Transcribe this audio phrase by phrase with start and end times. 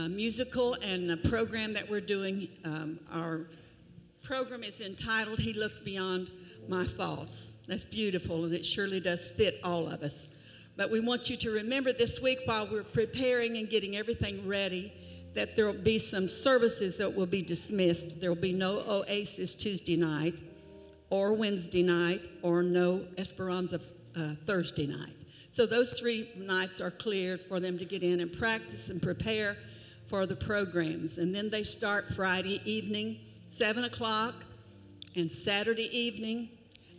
[0.00, 2.48] uh, musical and a program that we're doing.
[2.64, 3.46] Um, our
[4.22, 6.30] program is entitled He Looked Beyond
[6.68, 7.52] My Faults.
[7.66, 10.28] That's beautiful, and it surely does fit all of us.
[10.76, 14.92] But we want you to remember this week while we're preparing and getting everything ready
[15.34, 18.20] that there will be some services that will be dismissed.
[18.20, 20.40] There will be no Oasis Tuesday night
[21.10, 23.80] or Wednesday night or no Esperanza
[24.16, 25.14] uh, Thursday night.
[25.50, 29.56] So those three nights are cleared for them to get in and practice and prepare
[30.10, 31.18] for the programs.
[31.18, 34.34] And then they start Friday evening, 7 o'clock,
[35.14, 36.48] and Saturday evening.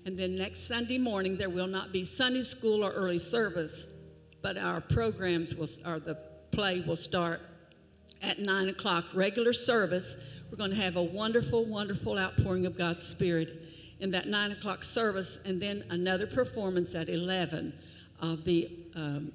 [0.06, 3.86] And then next Sunday morning, there will not be Sunday school or early service,
[4.42, 6.18] but our programs will, or the
[6.52, 7.42] play will start
[8.22, 10.16] at 9 o'clock, regular service.
[10.50, 13.62] We're going to have a wonderful, wonderful outpouring of God's Spirit
[14.00, 17.74] in that 9 o'clock service, and then another performance at 11
[18.22, 19.34] of the um,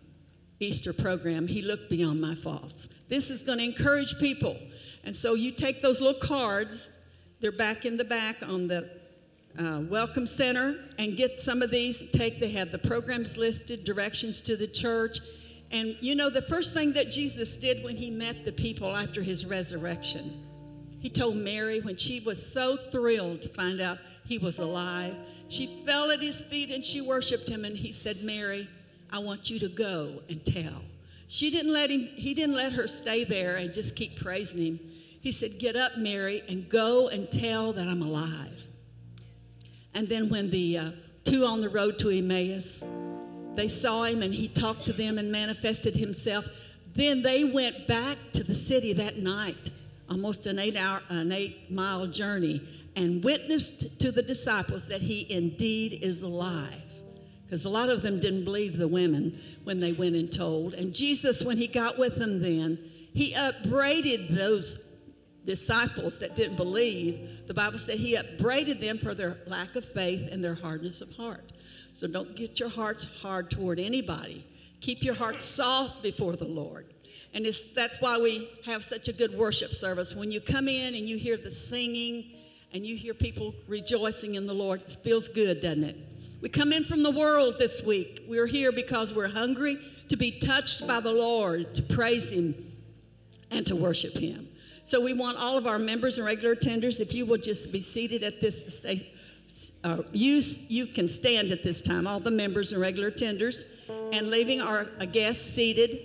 [0.60, 2.88] Easter program, He Looked Beyond My Faults.
[3.09, 4.56] This is going to encourage people.
[5.05, 6.91] And so you take those little cards,
[7.40, 8.90] they're back in the back on the
[9.59, 12.02] uh, Welcome Center, and get some of these.
[12.13, 15.18] Take, they have the programs listed, directions to the church.
[15.71, 19.23] And you know, the first thing that Jesus did when he met the people after
[19.23, 20.43] his resurrection,
[21.01, 25.15] he told Mary when she was so thrilled to find out he was alive,
[25.48, 27.65] she fell at his feet and she worshiped him.
[27.65, 28.68] And he said, Mary,
[29.17, 30.83] I want you to go and tell.
[31.27, 34.81] She didn't let him, he didn't let her stay there and just keep praising him.
[35.23, 38.67] He said, Get up, Mary, and go and tell that I'm alive.
[39.95, 40.91] And then when the uh,
[41.25, 42.85] two on the road to Emmaus,
[43.55, 46.47] they saw him and he talked to them and manifested himself.
[46.95, 49.71] Then they went back to the city that night,
[50.11, 52.61] almost an eight hour, an eight mile journey,
[52.97, 56.83] and witnessed to the disciples that he indeed is alive.
[57.47, 60.75] Because a lot of them didn't believe the women when they went and told.
[60.75, 62.79] And Jesus, when he got with them then,
[63.15, 64.83] he upbraided those
[65.44, 67.47] disciples that didn't believe.
[67.47, 71.12] The Bible said he upbraided them for their lack of faith and their hardness of
[71.12, 71.53] heart.
[71.93, 74.44] So don't get your hearts hard toward anybody.
[74.81, 76.93] Keep your heart soft before the Lord.
[77.32, 80.15] And that's why we have such a good worship service.
[80.15, 82.32] When you come in and you hear the singing
[82.72, 85.97] and you hear people rejoicing in the Lord, it feels good, doesn't it?
[86.41, 88.24] We come in from the world this week.
[88.28, 92.54] We're here because we're hungry to be touched by the Lord, to praise Him,
[93.50, 94.48] and to worship Him.
[94.86, 97.80] So we want all of our members and regular attenders, if you will just be
[97.80, 99.06] seated at this station.
[99.82, 103.64] Uh, you, you can stand at this time, all the members and regular attenders,
[104.12, 105.98] and leaving our guests seated.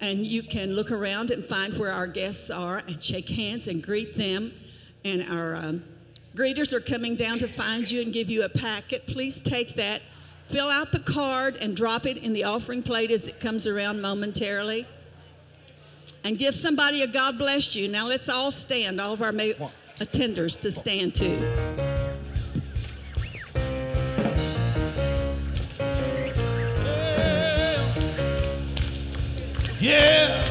[0.00, 3.82] And you can look around and find where our guests are and shake hands and
[3.82, 4.52] greet them.
[5.04, 5.84] And our um,
[6.34, 9.06] Greeters are coming down to find you and give you a packet.
[9.06, 10.00] Please take that,
[10.44, 14.00] fill out the card, and drop it in the offering plate as it comes around
[14.00, 14.86] momentarily.
[16.24, 17.86] And give somebody a God bless you.
[17.88, 21.38] Now let's all stand, all of our ma- attenders to stand too.
[29.80, 30.48] Yeah.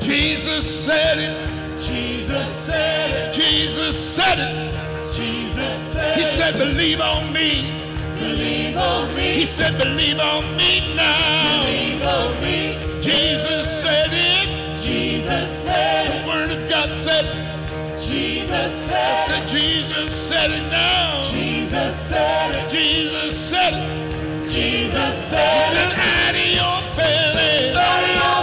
[0.00, 1.59] Jesus said it.
[3.70, 5.14] Jesus said it.
[5.14, 5.54] Jesus said it.
[5.54, 7.70] Jesus said He said, believe on me.
[8.18, 9.34] Believe on me.
[9.38, 11.62] He said, believe on me now.
[11.62, 12.74] Believe on me.
[13.00, 14.76] Jesus said it.
[14.80, 18.00] Jesus said The word of God said it.
[18.00, 18.50] Jesus
[18.90, 21.30] I said said, Jesus said it now.
[21.30, 22.70] Jesus said it.
[22.72, 24.50] Jesus said it.
[24.50, 25.98] Jesus said said, it.
[26.18, 27.70] out of your belly.
[27.76, 28.39] Out of your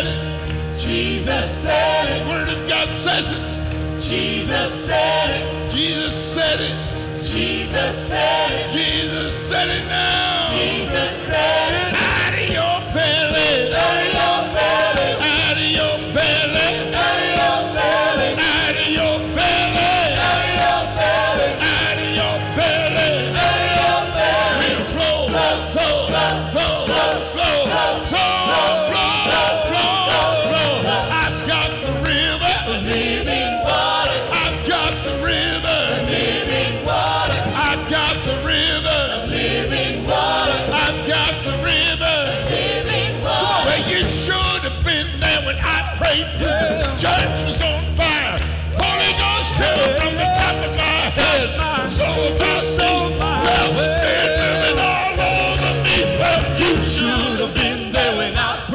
[0.00, 0.78] said it.
[0.78, 2.28] Jesus said it.
[2.28, 4.00] Word of God says it.
[4.00, 5.72] Jesus said it.
[5.72, 7.22] Jesus said it.
[7.22, 8.72] Jesus said it.
[8.72, 10.48] Jesus said it now.
[10.52, 11.94] Jesus said it.
[11.94, 13.72] Out of your belly.
[13.74, 15.12] Out of your belly.
[15.20, 16.89] Out of your belly.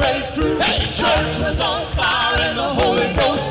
[0.06, 0.78] Hey.
[0.78, 3.45] The church was on fire and the Holy Ghost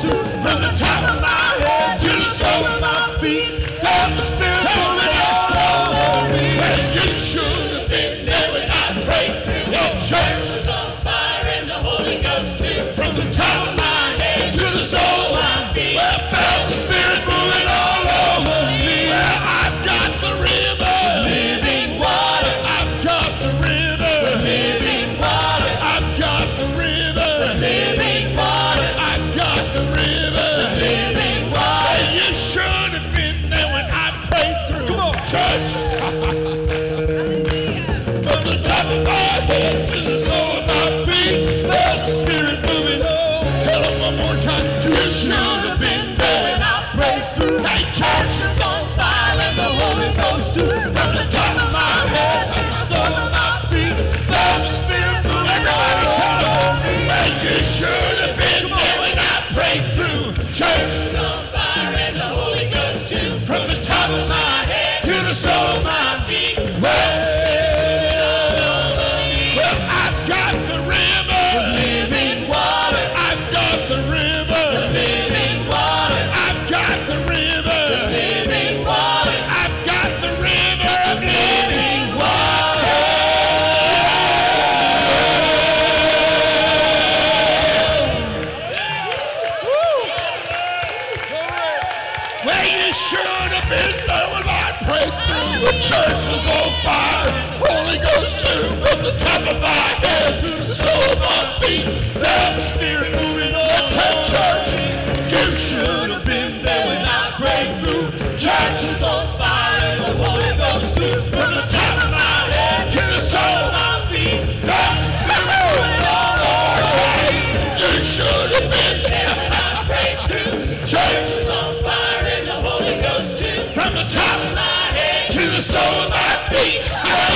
[125.66, 126.80] So my feet.
[126.94, 127.32] I'm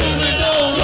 [0.00, 0.80] moving on,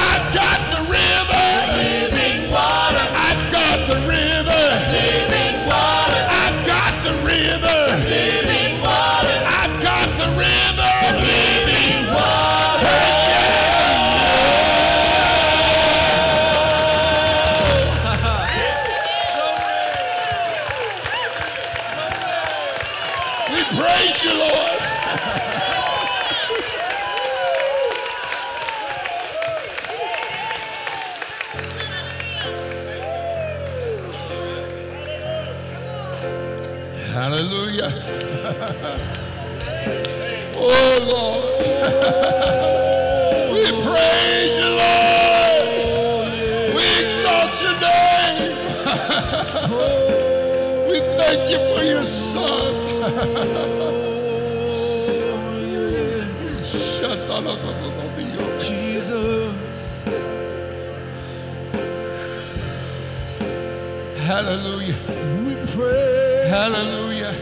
[0.00, 1.46] I've got the river,
[1.76, 3.04] living water.
[3.12, 4.62] I've got the river,
[4.96, 6.24] living water.
[6.32, 7.76] I've got the river,
[8.08, 9.36] living water.
[9.44, 10.88] I've got the river,
[11.20, 12.96] living water.
[23.52, 24.95] We praise you, Lord.
[37.16, 37.90] Hallelujah.
[40.54, 41.44] oh Lord.
[43.52, 45.66] we praise you, Lord.
[46.76, 48.56] We exalt your name.
[50.90, 53.85] we thank you for your son.
[58.60, 59.54] Jesus.
[64.26, 64.96] Hallelujah.
[65.44, 66.48] We pray.
[66.48, 67.34] Hallelujah.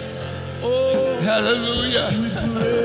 [0.62, 2.10] Oh, hallelujah.
[2.20, 2.83] We pray.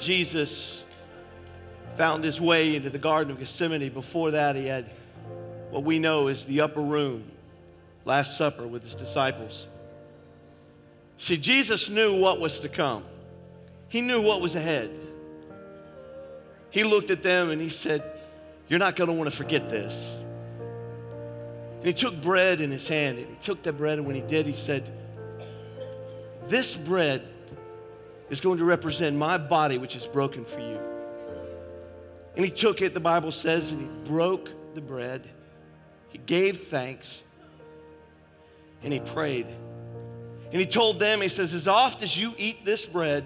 [0.00, 0.84] Jesus
[1.96, 4.90] found his way into the Garden of Gethsemane, before that, he had
[5.70, 7.24] what we know is the upper room,
[8.04, 9.66] Last Supper with his disciples.
[11.18, 13.04] See, Jesus knew what was to come,
[13.88, 14.90] he knew what was ahead.
[16.70, 18.02] He looked at them and he said,
[18.68, 20.14] You're not going to want to forget this.
[21.78, 24.22] And he took bread in his hand and he took that bread, and when he
[24.22, 24.90] did, he said,
[26.48, 27.26] This bread
[28.30, 30.78] is going to represent my body, which is broken for you.
[32.36, 35.28] And he took it, the Bible says, and he broke the bread.
[36.10, 37.24] He gave thanks
[38.82, 39.46] and he prayed.
[40.52, 43.24] And he told them, he says, As oft as you eat this bread,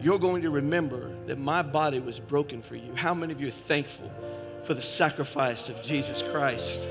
[0.00, 2.94] you're going to remember that my body was broken for you.
[2.94, 4.10] How many of you are thankful
[4.64, 6.88] for the sacrifice of Jesus Christ?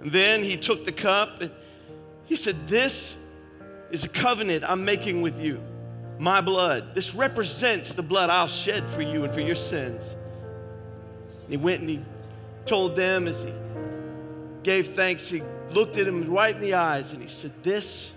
[0.00, 1.50] And then he took the cup and
[2.26, 3.16] he said, This
[3.90, 5.60] is a covenant I'm making with you,
[6.18, 6.94] my blood.
[6.94, 10.14] This represents the blood I'll shed for you and for your sins.
[11.44, 12.04] And he went and he
[12.66, 13.52] told them as he
[14.62, 18.12] gave thanks, he looked at him right in the eyes and he said, This,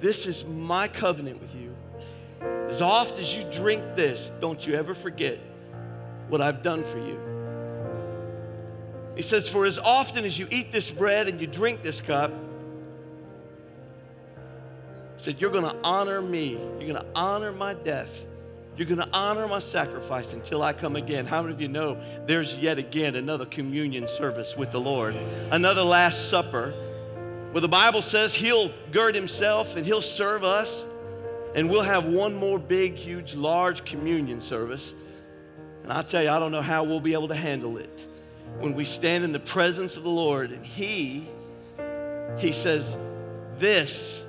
[0.00, 1.74] this is my covenant with you.
[2.68, 5.38] As oft as you drink this, don't you ever forget
[6.28, 7.18] what I've done for you.
[9.16, 12.32] He says, For as often as you eat this bread and you drink this cup,
[15.18, 16.52] said, You're going to honor me.
[16.52, 18.24] You're going to honor my death.
[18.76, 21.24] You're going to honor my sacrifice until I come again.
[21.24, 25.16] How many of you know there's yet again another communion service with the Lord,
[25.50, 26.72] another Last Supper,
[27.52, 30.84] where the Bible says He'll gird Himself and He'll serve us,
[31.54, 34.92] and we'll have one more big, huge, large communion service.
[35.82, 38.00] And I tell you, I don't know how we'll be able to handle it
[38.58, 41.26] when we stand in the presence of the Lord and He,
[42.38, 42.94] He says,
[43.58, 44.22] This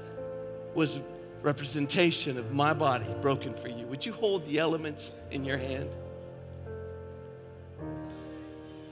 [0.77, 0.99] was
[1.41, 3.87] representation of my body broken for you.
[3.87, 5.89] Would you hold the elements in your hand?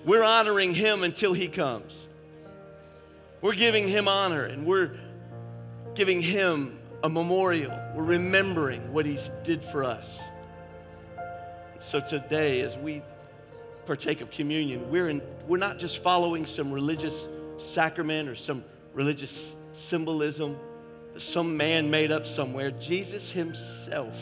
[0.03, 2.09] We're honoring him until he comes.
[3.39, 4.97] We're giving him honor and we're
[5.93, 7.79] giving him a memorial.
[7.93, 10.23] We're remembering what he did for us.
[11.77, 13.03] So today, as we
[13.85, 18.63] partake of communion, we're, in, we're not just following some religious sacrament or some
[18.95, 20.57] religious symbolism
[21.15, 22.71] that some man made up somewhere.
[22.71, 24.19] Jesus himself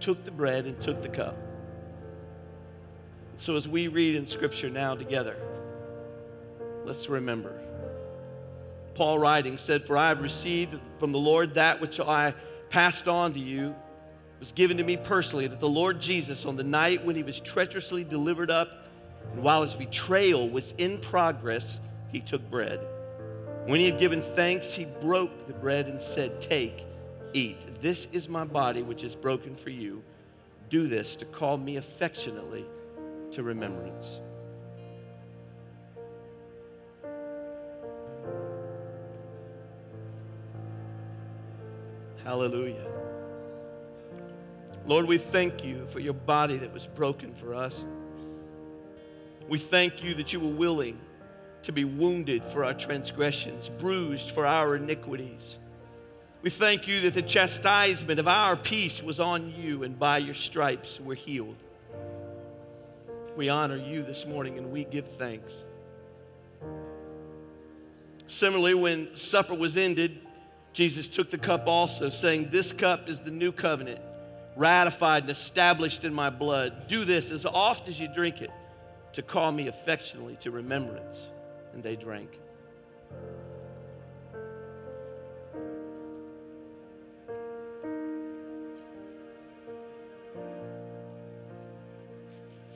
[0.00, 1.36] took the bread and took the cup.
[3.36, 5.36] So, as we read in Scripture now together,
[6.86, 7.52] let's remember.
[8.94, 12.34] Paul writing said, For I have received from the Lord that which I
[12.70, 13.74] passed on to you,
[14.38, 17.38] was given to me personally, that the Lord Jesus, on the night when he was
[17.38, 18.86] treacherously delivered up,
[19.34, 22.80] and while his betrayal was in progress, he took bread.
[23.66, 26.84] When he had given thanks, he broke the bread and said, Take,
[27.34, 27.80] eat.
[27.80, 30.02] This is my body, which is broken for you.
[30.70, 32.64] Do this to call me affectionately
[33.32, 34.20] to remembrance.
[42.24, 42.86] Hallelujah.
[44.86, 47.84] Lord, we thank you for your body that was broken for us.
[49.48, 50.98] We thank you that you were willing
[51.62, 55.58] to be wounded for our transgressions, bruised for our iniquities.
[56.42, 60.34] We thank you that the chastisement of our peace was on you, and by your
[60.34, 61.56] stripes we're healed.
[63.36, 65.64] We honor you this morning and we give thanks.
[68.26, 70.20] Similarly, when supper was ended,
[70.72, 74.00] Jesus took the cup also, saying, This cup is the new covenant,
[74.56, 76.86] ratified and established in my blood.
[76.86, 78.50] Do this as oft as you drink it
[79.14, 81.28] to call me affectionately to remembrance.
[81.72, 82.38] And they drank.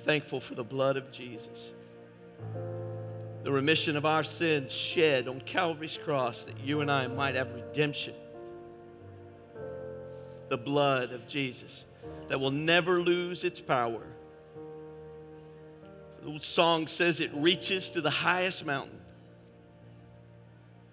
[0.04, 1.72] Thankful for the blood of Jesus,
[3.42, 7.54] the remission of our sins shed on Calvary's cross that you and I might have
[7.54, 8.14] redemption.
[10.50, 11.86] The blood of Jesus
[12.28, 14.02] that will never lose its power.
[16.24, 18.98] The song says it reaches to the highest mountain,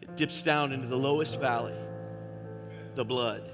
[0.01, 1.73] it dips down into the lowest valley.
[2.95, 3.49] The blood.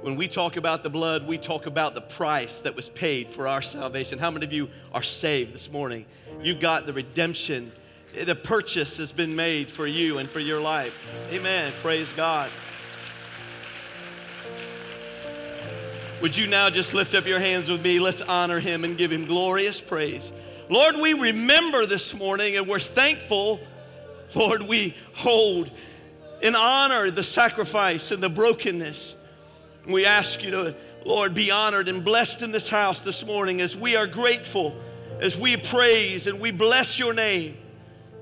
[0.00, 3.46] When we talk about the blood, we talk about the price that was paid for
[3.46, 4.18] our salvation.
[4.18, 6.06] How many of you are saved this morning?
[6.40, 7.70] You got the redemption.
[8.18, 10.94] The purchase has been made for you and for your life.
[11.30, 11.74] Amen.
[11.82, 12.50] Praise God.
[16.20, 17.98] Would you now just lift up your hands with me?
[17.98, 20.30] Let's honor him and give him glorious praise.
[20.68, 23.58] Lord, we remember this morning and we're thankful.
[24.34, 25.70] Lord, we hold
[26.42, 29.16] in honor the sacrifice and the brokenness.
[29.86, 33.74] We ask you to, Lord, be honored and blessed in this house this morning as
[33.74, 34.76] we are grateful,
[35.20, 37.56] as we praise and we bless your name.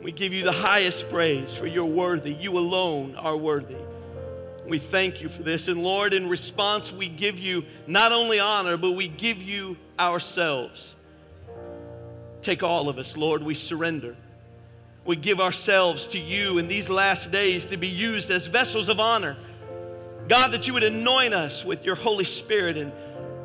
[0.01, 2.33] We give you the highest praise for you're worthy.
[2.33, 3.75] You alone are worthy.
[4.69, 5.69] We thank you for this.
[5.69, 10.95] And Lord, in response, we give you not only honor, but we give you ourselves.
[12.43, 14.15] Take all of us, Lord, we surrender.
[15.07, 19.01] We give ourselves to you in these last days to be used as vessels of
[19.01, 19.39] honor.
[20.29, 22.93] God, that you would anoint us with your Holy Spirit and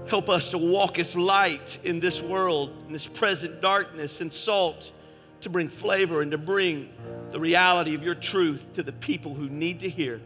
[0.08, 4.92] help us to walk as light in this world, in this present darkness, and salt
[5.40, 6.90] to bring flavor and to bring
[7.32, 10.20] the reality of your truth to the people who need to hear.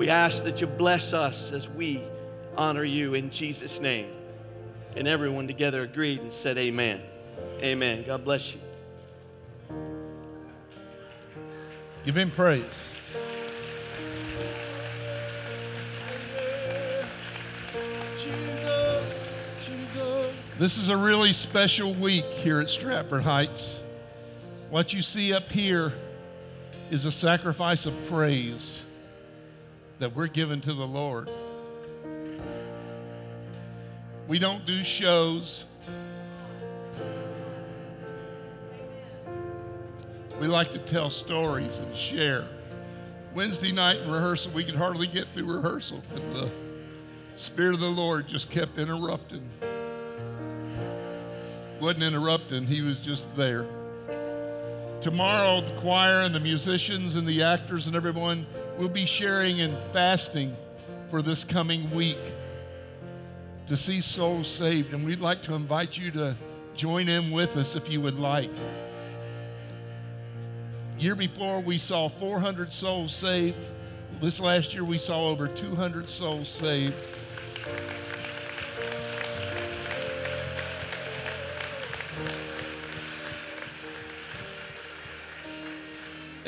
[0.00, 2.02] We ask that you bless us as we
[2.56, 4.10] honor you in Jesus' name.
[4.96, 7.02] And everyone together agreed and said, Amen.
[7.60, 8.04] Amen.
[8.06, 8.60] God bless you.
[12.06, 12.94] Give him praise.
[20.58, 23.82] This is a really special week here at Stratford Heights.
[24.70, 25.92] What you see up here
[26.90, 28.80] is a sacrifice of praise
[30.00, 31.30] that we're giving to the Lord.
[34.26, 35.64] We don't do shows.
[40.40, 42.48] We like to tell stories and share.
[43.34, 46.50] Wednesday night in rehearsal, we could hardly get through rehearsal because the
[47.36, 49.50] Spirit of the Lord just kept interrupting.
[51.78, 53.66] Wasn't interrupting, He was just there.
[55.00, 58.46] Tomorrow, the choir and the musicians and the actors and everyone
[58.78, 60.54] will be sharing and fasting
[61.10, 62.18] for this coming week
[63.66, 64.92] to see souls saved.
[64.92, 66.36] And we'd like to invite you to
[66.74, 68.50] join in with us if you would like.
[70.98, 73.56] Year before, we saw 400 souls saved.
[74.20, 76.94] This last year, we saw over 200 souls saved.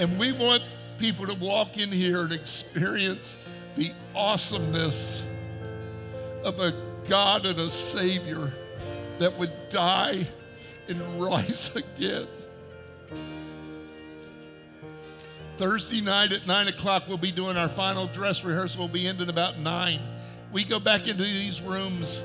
[0.03, 0.65] And we want
[0.99, 3.37] people to walk in here and experience
[3.77, 5.23] the awesomeness
[6.43, 6.75] of a
[7.07, 8.53] God and a Savior
[9.21, 10.27] that would die
[10.89, 12.27] and rise again.
[15.57, 18.81] Thursday night at 9 o'clock, we'll be doing our final dress rehearsal.
[18.81, 20.01] We'll be ending about 9.
[20.51, 22.21] We go back into these rooms.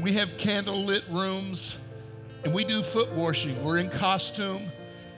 [0.00, 1.76] We have candle lit rooms,
[2.44, 3.62] and we do foot washing.
[3.62, 4.62] We're in costume.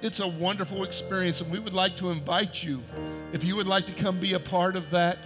[0.02, 2.82] It's a wonderful experience, and we would like to invite you.
[3.32, 5.16] If you would like to come be a part of that,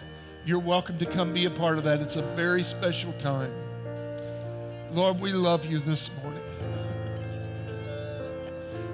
[0.45, 2.03] you're welcome to come be a part of that.
[2.03, 3.51] It's a very special time.
[4.93, 6.43] Lord, we love you this morning.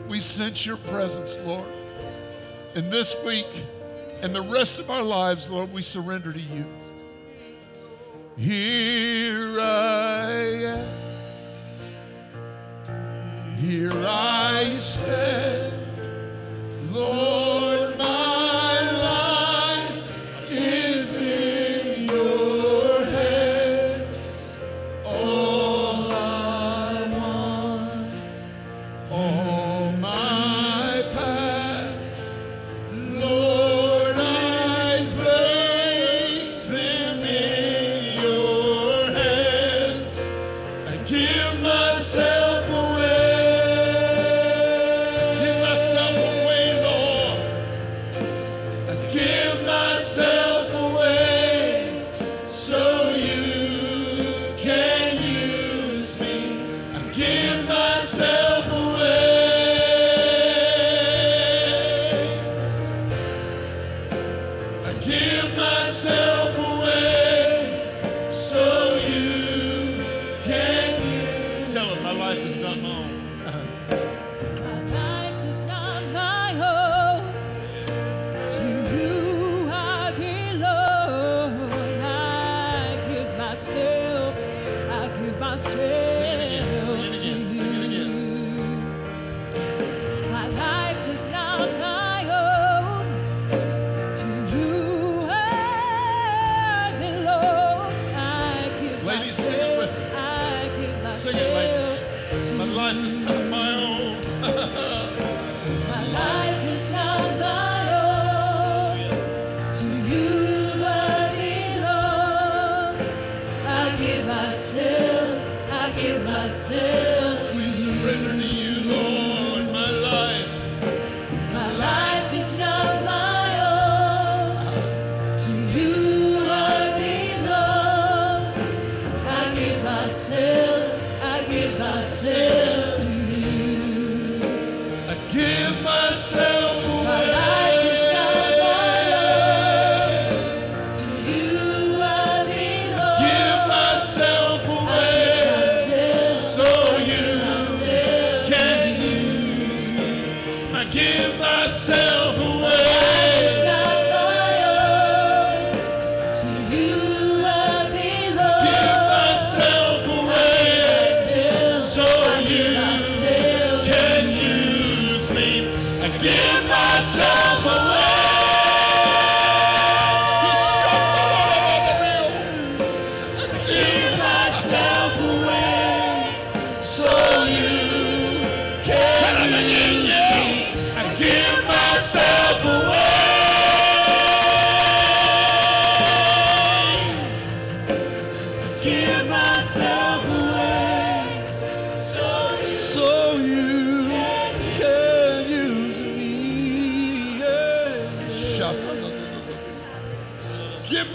[0.09, 1.67] We sense your presence, Lord.
[2.77, 3.49] And this week
[4.23, 6.65] and the rest of our lives, Lord, we surrender to you.
[8.37, 10.31] Here I
[10.65, 11.12] am.
[13.63, 15.73] Here I stand.
[16.91, 18.52] Lord, my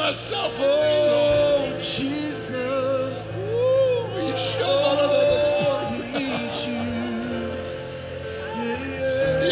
[0.08, 2.52] myself Oh, Jesus.
[3.36, 4.16] Lord.
[4.16, 6.84] We shall not Oh, we need you.
[8.56, 9.44] Yeah.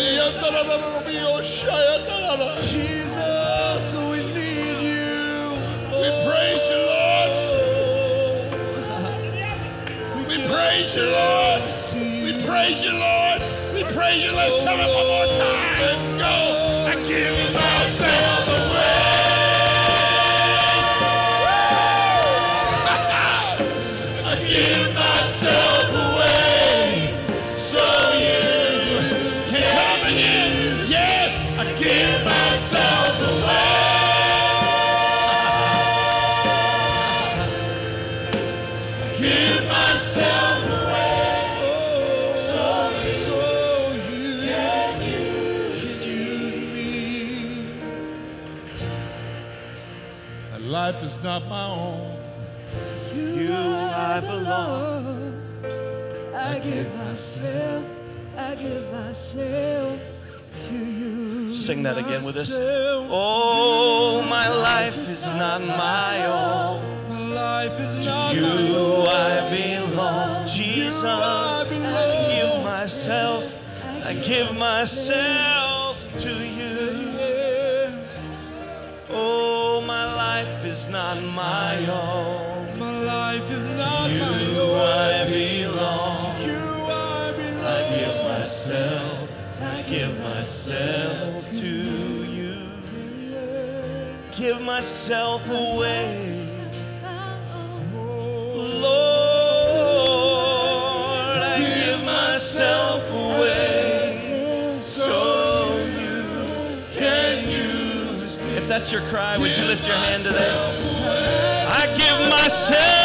[2.61, 5.35] Jesus, we need you.
[5.91, 7.27] We praise you, Lord.
[10.27, 11.61] We praise you, Lord.
[12.23, 13.41] We praise you, Lord.
[13.73, 14.31] We praise you.
[14.31, 15.24] Let's tell it one
[61.51, 62.55] Sing that again with us.
[62.57, 67.09] Oh, my life is not my own.
[67.09, 69.07] My life is not You my own.
[69.07, 70.47] I belong.
[70.47, 73.53] Jesus, I I give myself,
[74.05, 75.44] I give myself
[94.75, 96.49] myself away.
[98.53, 98.97] Lord,
[101.37, 104.11] I give myself away
[104.83, 106.19] so you
[106.93, 108.57] can use me.
[108.57, 110.51] If that's your cry, would you lift your hand today?
[111.69, 113.04] I give myself,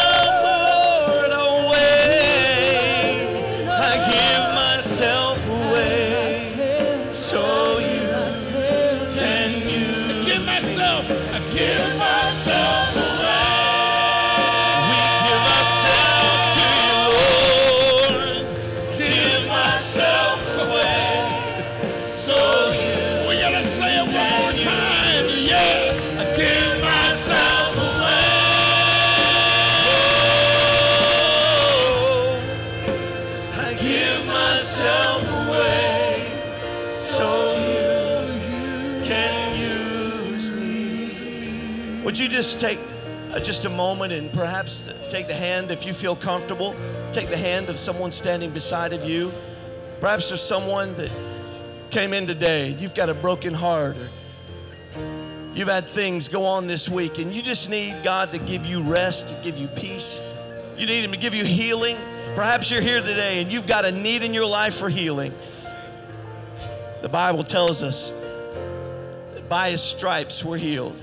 [42.11, 42.81] Would you just take
[43.31, 46.75] uh, just a moment and perhaps take the hand, if you feel comfortable,
[47.13, 49.33] take the hand of someone standing beside of you.
[50.01, 51.09] Perhaps there's someone that
[51.91, 52.71] came in today.
[52.81, 54.09] You've got a broken heart, or
[55.55, 58.83] you've had things go on this week, and you just need God to give you
[58.83, 60.21] rest, to give you peace.
[60.81, 61.99] You need Him to give you healing.
[62.35, 65.35] Perhaps you're here today and you've got a need in your life for healing.
[67.03, 68.13] The Bible tells us
[69.35, 70.97] that by His stripes we're healed.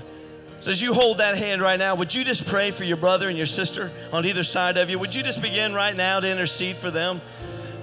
[0.60, 3.28] So as you hold that hand right now, would you just pray for your brother
[3.28, 4.98] and your sister on either side of you?
[4.98, 7.20] Would you just begin right now to intercede for them?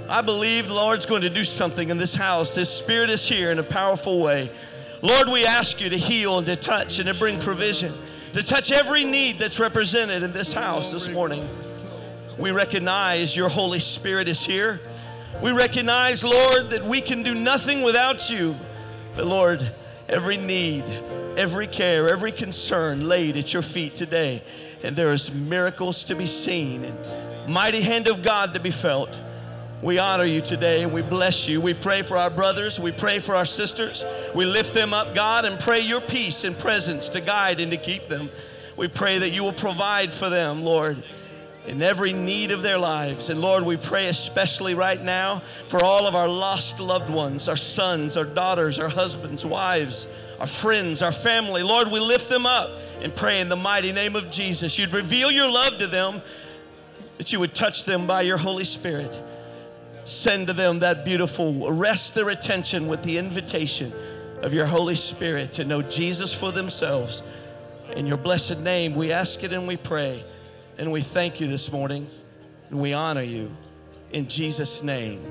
[0.10, 2.56] I believe the Lord's going to do something in this house.
[2.56, 4.52] His Spirit is here in a powerful way.
[5.02, 7.94] Lord, we ask you to heal and to touch and to bring provision,
[8.34, 11.46] to touch every need that's represented in this house this morning.
[12.38, 14.82] We recognize your Holy Spirit is here.
[15.42, 18.56] We recognize, Lord, that we can do nothing without you.
[19.16, 19.74] But Lord,
[20.10, 20.84] every need,
[21.38, 24.44] every care, every concern laid at your feet today.
[24.84, 29.20] And there is miracles to be seen and mighty hand of God to be felt.
[29.86, 31.62] We honor you today and we bless you.
[31.62, 32.80] We pray for our brothers.
[32.80, 34.04] We pray for our sisters.
[34.34, 37.78] We lift them up, God, and pray your peace and presence to guide and to
[37.78, 38.32] keep them.
[38.78, 41.04] We pray that you will provide for them, Lord,
[41.68, 43.30] in every need of their lives.
[43.30, 47.56] And Lord, we pray especially right now for all of our lost loved ones, our
[47.56, 50.08] sons, our daughters, our husbands, wives,
[50.40, 51.62] our friends, our family.
[51.62, 52.72] Lord, we lift them up
[53.04, 54.80] and pray in the mighty name of Jesus.
[54.80, 56.24] You'd reveal your love to them,
[57.20, 59.16] that you would touch them by your Holy Spirit.
[60.06, 63.92] Send to them that beautiful, arrest their attention with the invitation
[64.42, 67.24] of your Holy Spirit to know Jesus for themselves.
[67.96, 70.24] In your blessed name, we ask it and we pray.
[70.78, 72.08] And we thank you this morning
[72.70, 73.50] and we honor you
[74.12, 75.26] in Jesus' name.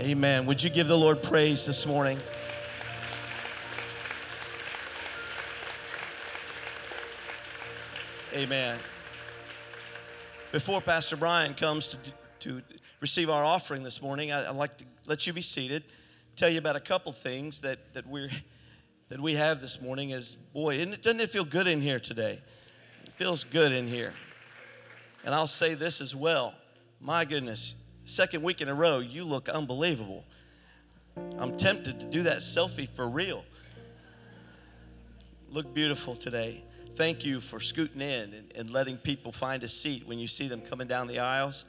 [0.00, 0.44] Amen.
[0.46, 2.18] Would you give the Lord praise this morning?
[8.34, 8.80] Amen.
[10.50, 11.98] Before Pastor Brian comes to,
[12.40, 12.62] to
[13.04, 15.84] receive our offering this morning, I, would like to let you be seated,
[16.36, 18.30] tell you about a couple things that, that we're
[19.10, 22.40] that we have this morning is boy, it, doesn't it feel good in here today?
[23.04, 24.14] It feels good in here.
[25.22, 26.54] And I'll say this as well.
[26.98, 27.74] My goodness,
[28.06, 30.24] second week in a row, you look unbelievable.
[31.38, 33.44] I'm tempted to do that selfie for real.
[35.50, 36.64] Look beautiful today.
[36.96, 40.62] Thank you for scooting in and letting people find a seat when you see them
[40.62, 41.66] coming down the aisles.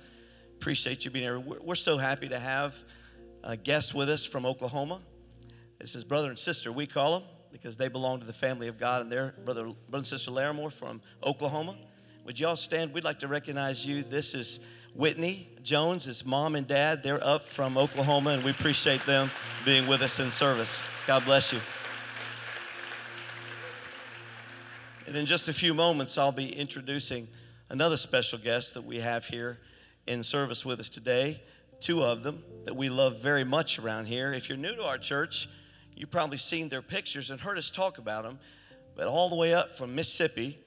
[0.66, 1.38] Appreciate you being here.
[1.38, 2.74] We're, we're so happy to have
[3.44, 5.00] a guest with us from Oklahoma.
[5.80, 8.80] This is brother and sister, we call them, because they belong to the family of
[8.80, 11.78] God, and their brother, brother and sister Larimore from Oklahoma.
[12.26, 12.96] Would you all stand?
[12.96, 14.02] We'd like to recognize you.
[14.02, 14.60] This is
[14.96, 17.04] Whitney Jones, his mom and dad.
[17.04, 19.30] They're up from Oklahoma, and we appreciate them
[19.66, 20.82] being with us in service.
[21.06, 21.60] God bless you.
[25.06, 27.28] And in just a few moments, I'll be introducing
[27.70, 29.60] another special guest that we have here
[30.08, 31.42] in service with us today.
[31.80, 34.34] Two of them that we love very much around here.
[34.34, 35.50] If you're new to our church,
[35.96, 38.40] you've probably seen their pictures and heard us talk about them.
[38.96, 40.58] But all the way up from Mississippi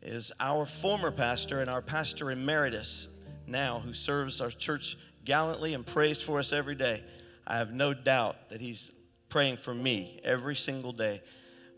[0.00, 3.08] is our former pastor and our pastor emeritus
[3.46, 7.02] now, who serves our church gallantly and prays for us every day.
[7.46, 8.92] I have no doubt that he's
[9.28, 11.22] praying for me every single day.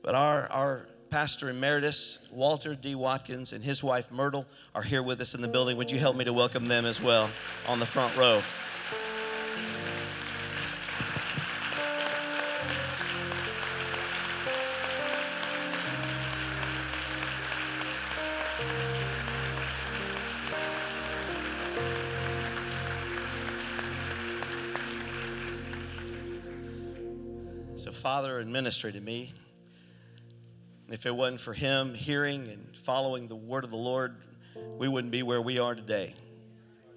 [0.03, 2.95] But our, our Pastor Emeritus Walter D.
[2.95, 5.79] Watkins and his wife Myrtle are here with us in the building.
[5.79, 7.31] Would you help me to welcome them as well
[7.67, 8.43] on the front row?
[27.77, 29.33] So, Father in ministry to me,
[30.89, 34.17] if it wasn't for him hearing and following the word of the Lord,
[34.79, 36.15] we wouldn't be where we are today.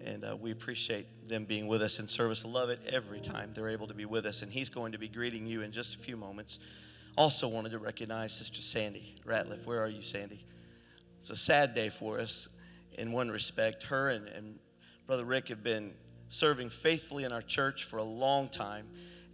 [0.06, 2.46] And uh, we appreciate them being with us in service.
[2.46, 4.42] Love it every time they're able to be with us.
[4.42, 6.60] And he's going to be greeting you in just a few moments.
[7.18, 9.66] Also, wanted to recognize Sister Sandy Ratliff.
[9.66, 10.46] Where are you, Sandy?
[11.20, 12.48] It's a sad day for us
[12.98, 13.84] in one respect.
[13.84, 14.60] Her and, and
[15.06, 15.94] Brother Rick have been
[16.30, 18.88] serving faithfully in our church for a long time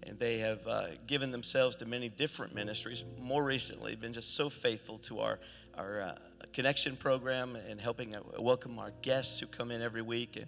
[0.06, 3.04] and they have uh, given themselves to many different ministries.
[3.20, 5.40] More recently, been just so faithful to our
[5.78, 6.16] our uh,
[6.54, 10.38] connection program and helping uh, welcome our guests who come in every week.
[10.38, 10.46] And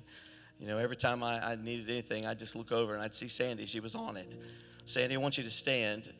[0.59, 3.27] you know, every time I, I needed anything, I'd just look over and I'd see
[3.27, 3.65] Sandy.
[3.65, 4.31] She was on it.
[4.85, 6.11] Sandy, I want you to stand.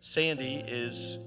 [0.00, 1.18] Sandy is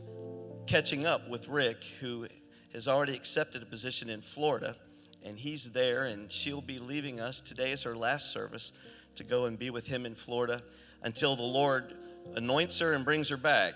[0.68, 2.28] catching up with Rick, who
[2.74, 4.76] has already accepted a position in Florida,
[5.24, 7.42] and he's there, and she'll be leaving us.
[7.42, 8.72] Today is her last service
[9.16, 10.62] to go and be with him in Florida
[11.04, 11.94] until the Lord
[12.36, 13.76] anoints her and brings her back.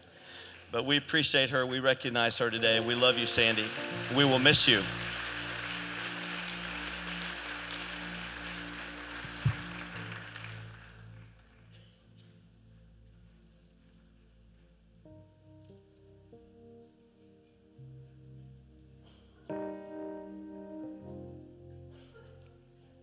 [0.72, 1.66] but we appreciate her.
[1.66, 2.80] We recognize her today.
[2.80, 3.66] We love you, Sandy.
[4.16, 4.82] We will miss you.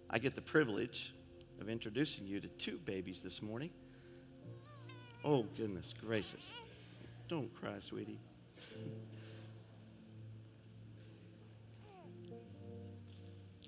[0.10, 1.14] I get the privilege
[1.60, 3.70] of introducing you to two babies this morning.
[5.24, 6.46] Oh, goodness gracious.
[7.28, 8.20] Don't cry, sweetie.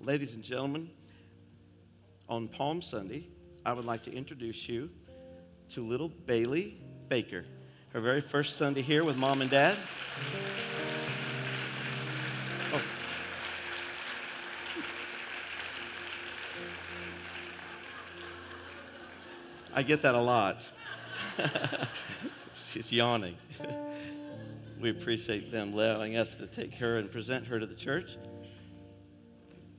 [0.00, 0.88] Ladies and gentlemen,
[2.28, 3.26] on Palm Sunday,
[3.66, 4.90] I would like to introduce you
[5.70, 7.44] to little Bailey Baker.
[7.92, 9.76] Her very first Sunday here with mom and dad.
[19.78, 20.66] I get that a lot.
[22.72, 23.36] She's yawning.
[24.80, 28.18] we appreciate them allowing us to take her and present her to the church.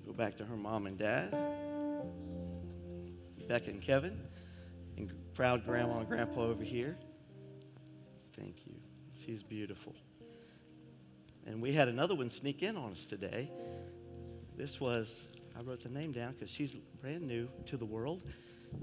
[0.06, 1.36] Go back to her mom and dad,
[3.50, 4.18] Becca and Kevin,
[4.96, 6.98] and proud grandma and grandpa over here.
[8.38, 8.76] Thank you.
[9.22, 9.94] She's beautiful.
[11.46, 13.52] And we had another one sneak in on us today.
[14.56, 15.26] This was,
[15.58, 18.22] I wrote the name down because she's brand new to the world.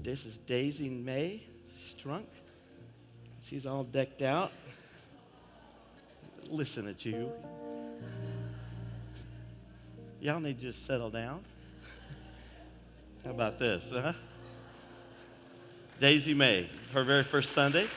[0.03, 1.43] This is Daisy May
[1.77, 2.25] Strunk.
[3.41, 4.51] She's all decked out.
[6.49, 7.31] Listen at you.
[10.19, 11.43] Y'all need to just settle down.
[13.23, 14.13] How about this, huh?
[15.99, 17.87] Daisy May, her very first Sunday.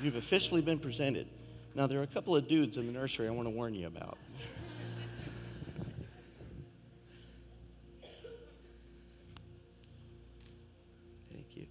[0.00, 1.26] You've officially been presented.
[1.74, 3.86] Now, there are a couple of dudes in the nursery I want to warn you
[3.86, 4.18] about.
[11.32, 11.66] Thank you.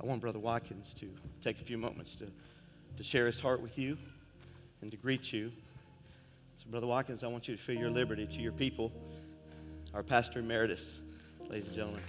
[0.00, 1.08] I want Brother Watkins to
[1.42, 2.30] take a few moments to,
[2.96, 3.98] to share his heart with you
[4.80, 5.50] and to greet you.
[6.62, 8.92] So, Brother Watkins, I want you to feel your liberty to your people,
[9.94, 11.00] our pastor emeritus,
[11.48, 12.02] ladies and gentlemen.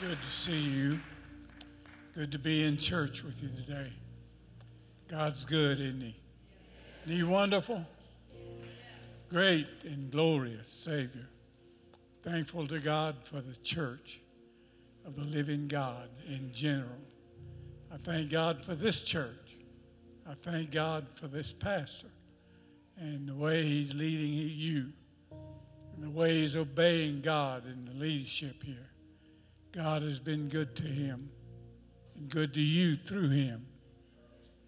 [0.00, 1.00] Good to see you.
[2.14, 3.92] Good to be in church with you today.
[5.08, 6.16] God's good, isn't He?
[7.04, 7.84] Isn't He wonderful?
[9.28, 11.28] Great and glorious Savior.
[12.22, 14.20] Thankful to God for the church
[15.04, 17.00] of the living God in general.
[17.92, 19.45] I thank God for this church.
[20.28, 22.08] I thank God for this pastor
[22.96, 24.92] and the way he's leading you
[25.94, 28.90] and the way he's obeying God in the leadership here.
[29.72, 31.30] God has been good to him
[32.16, 33.66] and good to you through him.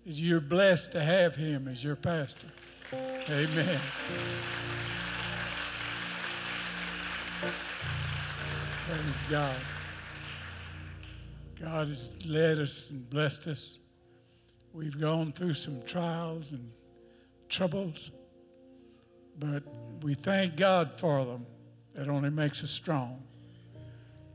[0.05, 2.47] You're blessed to have him as your pastor.
[2.93, 3.81] Amen.
[8.87, 9.57] Praise God.
[11.61, 13.79] God has led us and blessed us.
[14.79, 16.71] We've gone through some trials and
[17.49, 18.13] troubles,
[19.37, 19.65] but
[20.03, 21.47] we thank God for them.
[21.97, 23.21] That only makes us strong.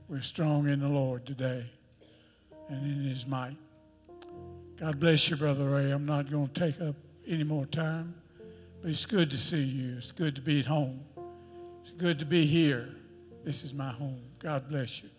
[0.09, 1.63] We're strong in the Lord today
[2.67, 3.55] and in His might.
[4.75, 5.91] God bless you, Brother Ray.
[5.91, 8.13] I'm not going to take up any more time,
[8.81, 9.95] but it's good to see you.
[9.97, 10.99] It's good to be at home.
[11.83, 12.89] It's good to be here.
[13.45, 14.19] This is my home.
[14.39, 15.09] God bless you.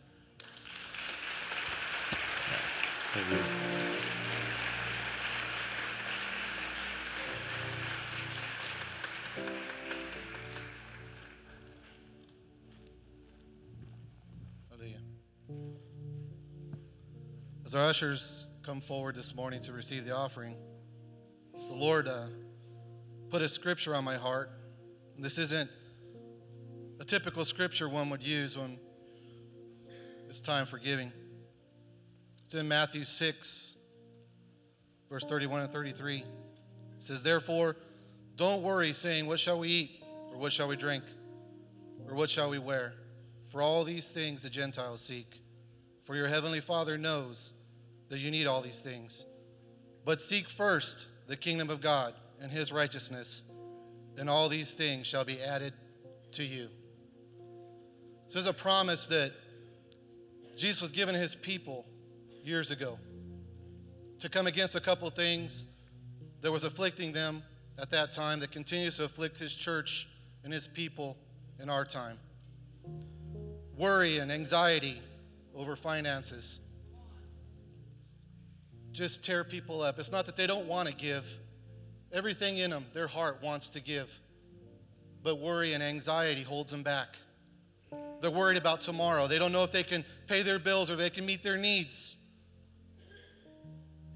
[17.75, 20.55] As our ushers come forward this morning to receive the offering,
[21.53, 22.27] the Lord uh,
[23.31, 24.53] put a scripture on my heart.
[25.19, 25.69] This isn't
[27.01, 28.79] a typical scripture one would use when
[30.31, 31.11] it's time for giving.
[32.45, 33.77] It's in Matthew 6,
[35.11, 36.19] verse 31 and 33.
[36.19, 36.25] It
[36.99, 37.75] says, Therefore,
[38.37, 40.05] don't worry, saying, What shall we eat?
[40.31, 41.03] Or what shall we drink?
[42.09, 42.93] Or what shall we wear?
[43.51, 45.43] For all these things the Gentiles seek.
[46.05, 47.55] For your heavenly Father knows
[48.09, 49.27] that you need all these things.
[50.05, 53.45] But seek first the kingdom of God and his righteousness,
[54.19, 55.73] and all these things shall be added
[56.33, 56.69] to you.
[58.27, 59.33] This is a promise that
[60.57, 61.87] Jesus was giving his people
[62.43, 62.99] years ago
[64.19, 65.67] to come against a couple things
[66.41, 67.43] that was afflicting them
[67.79, 70.09] at that time that continues to afflict his church
[70.45, 71.17] and his people
[71.61, 72.19] in our time
[73.77, 75.01] worry and anxiety
[75.55, 76.61] over finances
[78.95, 79.99] just tear people up.
[79.99, 81.29] It's not that they don't want to give,
[82.13, 84.19] everything in them, their heart wants to give.
[85.23, 87.17] But worry and anxiety holds them back.
[88.21, 89.27] They're worried about tomorrow.
[89.27, 92.17] They don't know if they can pay their bills or they can meet their needs.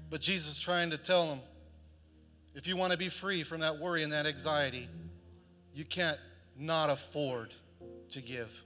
[0.09, 1.41] But Jesus is trying to tell them
[2.55, 4.87] if you want to be free from that worry and that anxiety,
[5.73, 6.17] you can't
[6.57, 7.53] not afford
[8.09, 8.63] to give.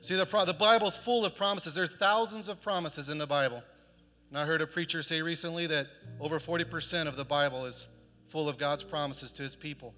[0.00, 1.74] See, the, the Bible's full of promises.
[1.74, 3.62] There's thousands of promises in the Bible.
[4.34, 5.86] And I heard a preacher say recently that
[6.18, 7.86] over 40% of the Bible is
[8.26, 9.94] full of God's promises to his people.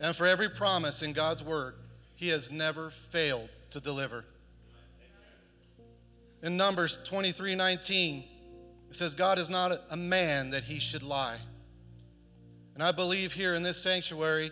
[0.00, 1.74] And for every promise in God's word,
[2.14, 4.24] he has never failed to deliver.
[6.42, 8.24] In Numbers 23 19,
[8.88, 11.36] it says, God is not a man that he should lie.
[12.72, 14.50] And I believe here in this sanctuary,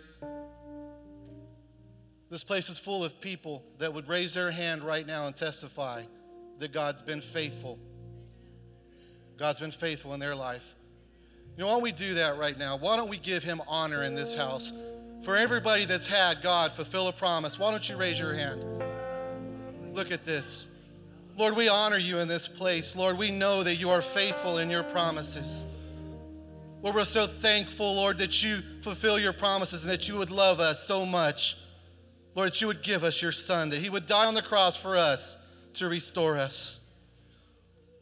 [2.29, 6.03] this place is full of people that would raise their hand right now and testify
[6.59, 7.79] that God's been faithful.
[9.37, 10.75] God's been faithful in their life.
[11.57, 12.77] You know, why don't we do that right now?
[12.77, 14.71] Why don't we give him honor in this house?
[15.23, 18.63] For everybody that's had God fulfill a promise, why don't you raise your hand?
[19.93, 20.69] Look at this.
[21.37, 22.95] Lord, we honor you in this place.
[22.95, 25.65] Lord, we know that you are faithful in your promises.
[26.81, 30.59] Lord, we're so thankful, Lord, that you fulfill your promises and that you would love
[30.59, 31.57] us so much.
[32.35, 34.75] Lord, that you would give us your son, that he would die on the cross
[34.75, 35.35] for us
[35.73, 36.79] to restore us.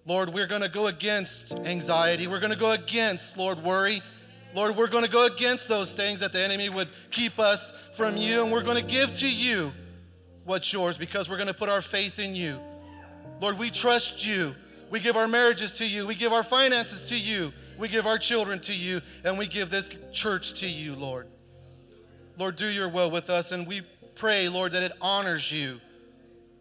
[0.06, 2.28] Lord, we're going to go against anxiety.
[2.28, 4.02] We're going to go against, Lord, worry.
[4.54, 8.18] Lord, we're going to go against those things that the enemy would keep us from
[8.18, 9.72] you, and we're going to give to you
[10.44, 12.60] what's yours because we're going to put our faith in you.
[13.40, 14.54] Lord, we trust you.
[14.90, 16.06] We give our marriages to you.
[16.06, 17.54] We give our finances to you.
[17.80, 19.02] We give our children to you.
[19.24, 21.28] And we give this church to you, Lord.
[22.38, 23.52] Lord, do your will with us.
[23.54, 23.82] And we
[24.16, 25.80] pray, Lord, that it honors you,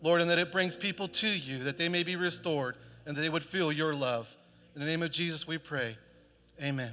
[0.01, 2.77] Lord, and that it brings people to you, that they may be restored
[3.07, 4.35] and that they would feel your love.
[4.75, 5.97] In the name of Jesus, we pray.
[6.63, 6.93] Amen.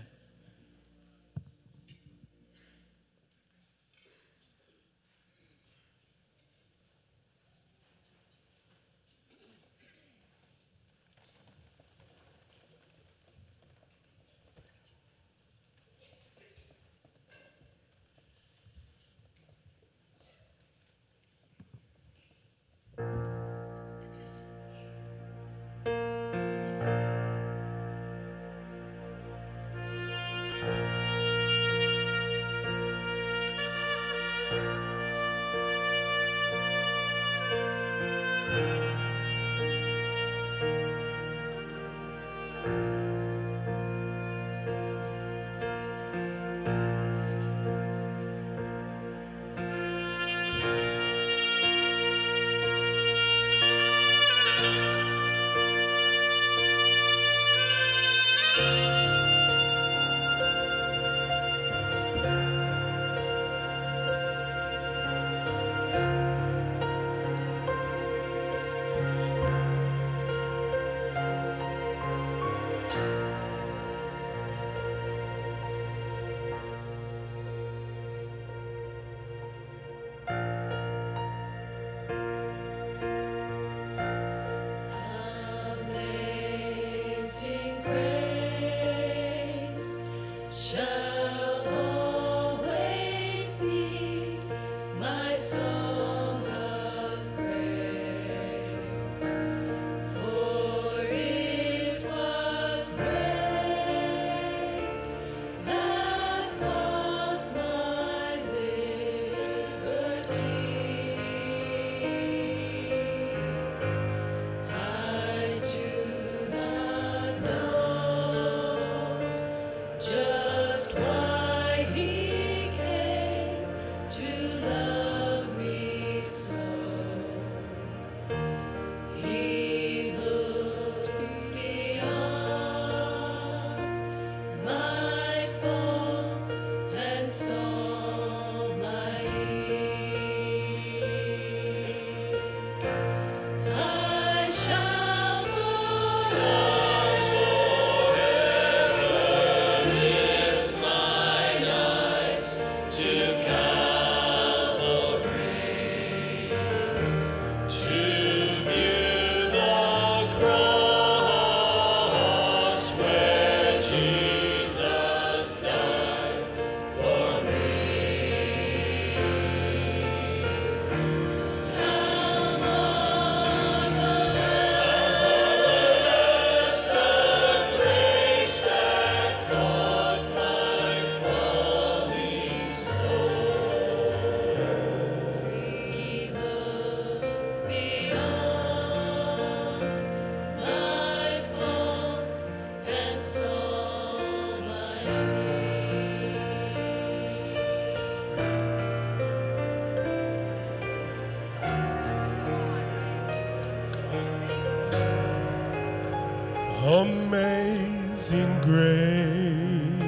[206.85, 209.99] amazing grace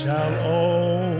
[0.00, 1.11] shall all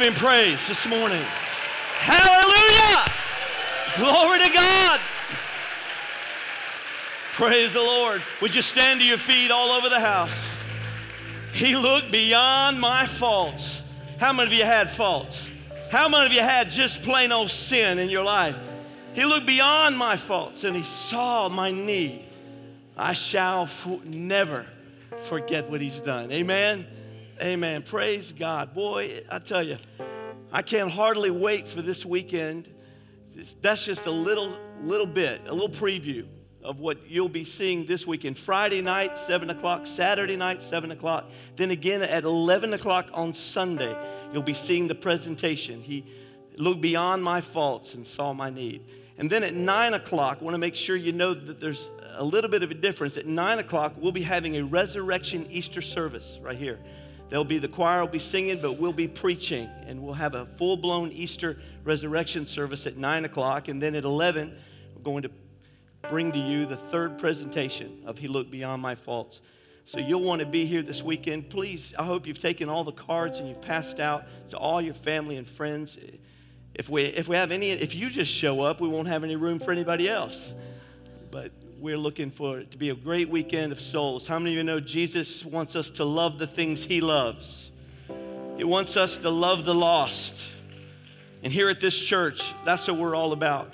[0.00, 1.22] give him praise this morning.
[1.98, 3.04] Hallelujah!
[3.98, 4.98] Glory to God.
[7.34, 8.22] Praise the Lord.
[8.40, 10.52] Would you stand to your feet all over the house?
[11.52, 13.82] He looked beyond my faults.
[14.18, 15.50] How many of you had faults?
[15.90, 18.56] How many of you had just plain old sin in your life?
[19.12, 22.24] He looked beyond my faults and he saw my need.
[22.96, 23.68] I shall
[24.04, 24.64] never
[25.24, 26.32] forget what he's done.
[26.32, 26.86] Amen.
[27.40, 27.82] Amen.
[27.82, 28.74] Praise God.
[28.74, 29.78] Boy, I tell you,
[30.52, 32.70] I can't hardly wait for this weekend.
[33.62, 36.26] That's just a little, little bit, a little preview
[36.62, 38.36] of what you'll be seeing this weekend.
[38.38, 41.30] Friday night, 7 o'clock, Saturday night, 7 o'clock.
[41.56, 43.96] Then again at 11 o'clock on Sunday,
[44.34, 45.80] you'll be seeing the presentation.
[45.80, 46.04] He
[46.56, 48.84] looked beyond my faults and saw my need.
[49.16, 52.24] And then at 9 o'clock, I want to make sure you know that there's a
[52.24, 53.16] little bit of a difference.
[53.16, 56.78] At 9 o'clock, we'll be having a resurrection Easter service right here.
[57.30, 60.46] There'll be the choir will be singing, but we'll be preaching, and we'll have a
[60.46, 63.68] full-blown Easter resurrection service at 9 o'clock.
[63.68, 64.52] And then at 11,
[64.96, 65.30] we're going to
[66.08, 69.40] bring to you the third presentation of He Looked Beyond My Faults.
[69.86, 71.50] So you'll want to be here this weekend.
[71.50, 74.94] Please, I hope you've taken all the cards and you've passed out to all your
[74.94, 75.98] family and friends.
[76.74, 79.36] If we, if we have any, if you just show up, we won't have any
[79.36, 80.52] room for anybody else.
[81.30, 84.26] But we're looking for it to be a great weekend of souls.
[84.26, 87.70] How many of you know Jesus wants us to love the things He loves?
[88.58, 90.46] He wants us to love the lost.
[91.42, 93.72] And here at this church, that's what we're all about.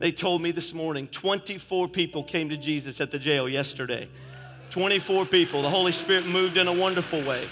[0.00, 4.08] They told me this morning 24 people came to Jesus at the jail yesterday.
[4.70, 5.62] 24 people.
[5.62, 7.46] The Holy Spirit moved in a wonderful way.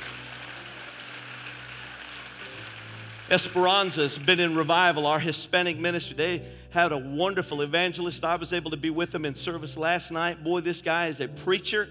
[3.32, 6.14] Esperanza's been in revival, our Hispanic ministry.
[6.14, 8.26] They had a wonderful evangelist.
[8.26, 10.44] I was able to be with them in service last night.
[10.44, 11.88] Boy, this guy is a preacher,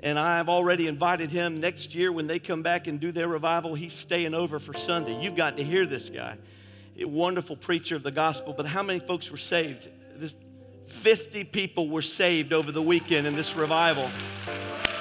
[0.00, 3.74] and I've already invited him next year when they come back and do their revival.
[3.74, 5.18] He's staying over for Sunday.
[5.22, 6.36] You've got to hear this guy.
[7.00, 9.88] A wonderful preacher of the gospel, but how many folks were saved?
[10.16, 10.34] This,
[10.86, 14.10] 50 people were saved over the weekend in this revival.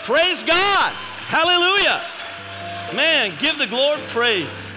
[0.04, 0.94] Praise God!
[1.28, 2.02] Hallelujah!
[2.96, 4.73] Man, give the Lord praise.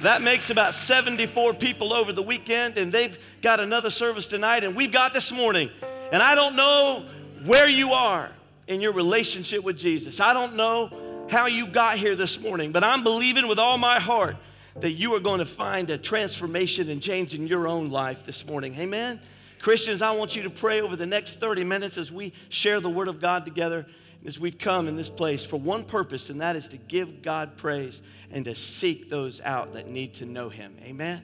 [0.00, 4.74] That makes about 74 people over the weekend, and they've got another service tonight, and
[4.74, 5.68] we've got this morning.
[6.10, 7.06] And I don't know
[7.44, 8.30] where you are
[8.66, 10.18] in your relationship with Jesus.
[10.18, 14.00] I don't know how you got here this morning, but I'm believing with all my
[14.00, 14.36] heart
[14.76, 18.46] that you are going to find a transformation and change in your own life this
[18.46, 18.74] morning.
[18.76, 19.20] Amen?
[19.60, 22.88] Christians, I want you to pray over the next 30 minutes as we share the
[22.88, 23.84] Word of God together
[24.24, 27.56] as we've come in this place for one purpose, and that is to give God
[27.56, 30.76] praise and to seek those out that need to know Him.
[30.82, 31.22] Amen?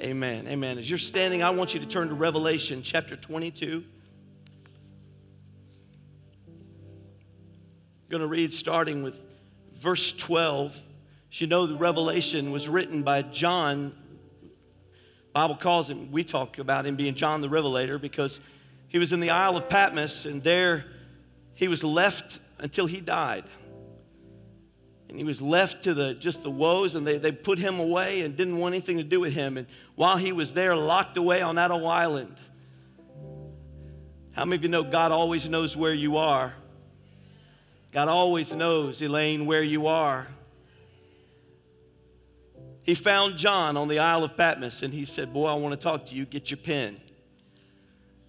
[0.00, 0.46] Amen.
[0.46, 0.78] Amen.
[0.78, 3.84] As you're standing, I want you to turn to Revelation chapter 22.
[6.46, 6.52] I'm
[8.08, 9.16] going to read starting with
[9.74, 10.76] verse 12.
[11.32, 13.92] As you know, the Revelation was written by John.
[15.32, 18.38] Bible calls him, we talk about him being John the Revelator because
[18.86, 20.84] he was in the Isle of Patmos and there
[21.58, 23.42] he was left until he died.
[25.08, 28.20] And he was left to the, just the woes, and they, they put him away
[28.20, 29.56] and didn't want anything to do with him.
[29.56, 32.36] And while he was there, locked away on that island,
[34.30, 36.54] how many of you know God always knows where you are?
[37.90, 40.28] God always knows, Elaine, where you are.
[42.84, 45.80] He found John on the Isle of Patmos and he said, Boy, I want to
[45.82, 46.24] talk to you.
[46.24, 47.00] Get your pen.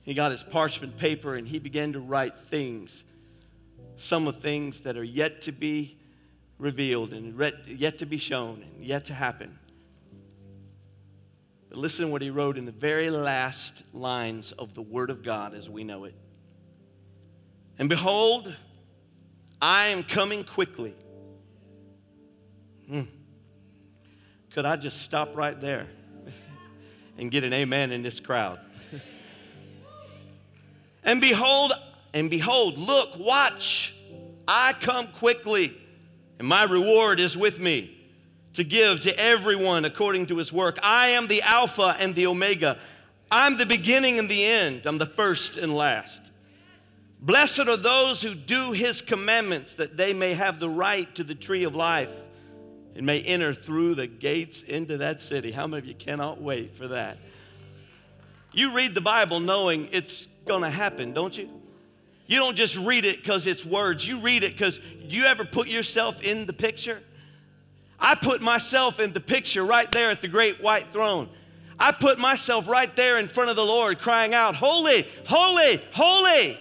[0.02, 3.04] He got his parchment paper and he began to write things
[4.00, 5.98] some of things that are yet to be
[6.58, 7.38] revealed and
[7.68, 9.58] yet to be shown and yet to happen.
[11.70, 15.54] But listen what he wrote in the very last lines of the Word of God
[15.54, 16.16] as we know it.
[17.78, 18.54] And behold,
[19.62, 20.96] I am coming quickly.
[22.88, 23.04] Hmm.
[24.52, 25.88] Could I just stop right there
[27.18, 28.60] and get an amen in this crowd?
[31.04, 31.74] and behold,
[32.14, 33.96] and behold, look, watch,
[34.48, 35.76] I come quickly,
[36.40, 37.96] and my reward is with me
[38.54, 40.80] to give to everyone according to his work.
[40.82, 42.80] I am the Alpha and the Omega.
[43.32, 44.86] I'm the beginning and the end.
[44.86, 46.32] I'm the first and last.
[47.22, 51.36] Blessed are those who do his commandments, that they may have the right to the
[51.36, 52.12] tree of life
[52.96, 55.52] and may enter through the gates into that city.
[55.52, 57.18] How many of you cannot wait for that?
[58.52, 61.50] You read the Bible knowing it's going to happen, don't you?
[62.30, 64.08] You don't just read it because it's words.
[64.08, 67.02] You read it because you ever put yourself in the picture?
[68.00, 71.28] I put myself in the picture right there at the great white throne.
[71.80, 76.60] I put myself right there in front of the Lord crying out, Holy, holy, holy.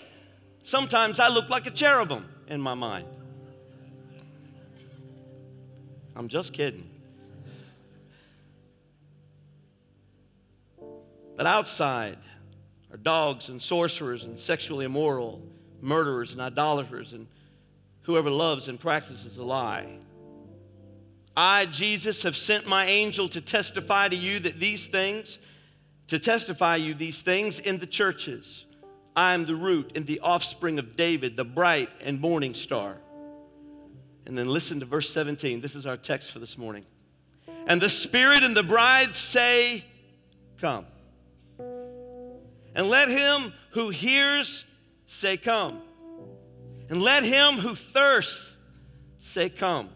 [0.62, 3.06] Sometimes I look like a cherubim in my mind.
[6.16, 6.88] I'm just kidding.
[11.36, 12.16] But outside
[12.90, 15.42] are dogs and sorcerers and sexually immoral
[15.80, 17.26] murderers and idolaters and
[18.02, 19.98] whoever loves and practices a lie.
[21.36, 25.38] I, Jesus, have sent my angel to testify to you that these things,
[26.08, 28.66] to testify you these things in the churches.
[29.14, 32.96] I am the root and the offspring of David, the bright and morning star.
[34.26, 35.60] And then listen to verse 17.
[35.60, 36.84] This is our text for this morning.
[37.66, 39.84] And the Spirit and the bride say,
[40.60, 40.86] Come.
[42.74, 44.64] And let him who hears
[45.08, 45.82] say, Come.
[46.88, 48.56] And let him who thirsts
[49.18, 49.88] say, Come.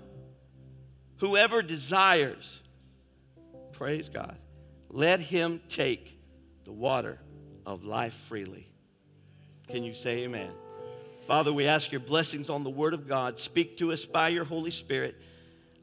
[1.18, 2.60] Whoever desires,
[3.70, 4.36] praise God,
[4.90, 6.18] let him take
[6.64, 7.20] the water
[7.64, 8.68] of life freely.
[9.68, 10.50] Can you say amen?
[11.28, 13.38] Father, we ask your blessings on the word of God.
[13.38, 15.14] Speak to us by your Holy Spirit.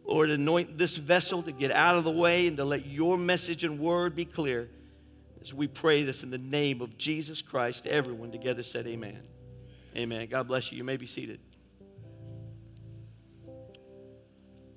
[0.06, 3.64] Lord, anoint this vessel to get out of the way and to let your message
[3.64, 4.70] and word be clear.
[5.42, 9.22] As we pray this in the name of Jesus Christ, everyone together said, Amen.
[9.96, 10.28] Amen.
[10.28, 10.78] God bless you.
[10.78, 11.40] You may be seated.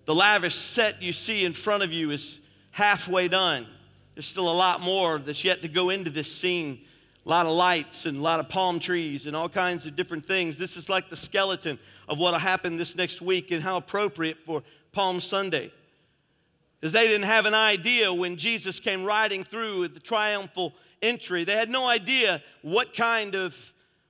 [0.04, 2.40] The lavish set you see in front of you is
[2.70, 3.66] halfway done.
[4.14, 6.84] There's still a lot more that's yet to go into this scene.
[7.24, 10.26] A lot of lights and a lot of palm trees and all kinds of different
[10.26, 10.58] things.
[10.58, 14.38] This is like the skeleton of what will happen this next week and how appropriate
[14.44, 15.72] for Palm Sunday.
[16.82, 21.44] Because they didn't have an idea when Jesus came riding through with the triumphal entry.
[21.44, 23.54] They had no idea what kind of,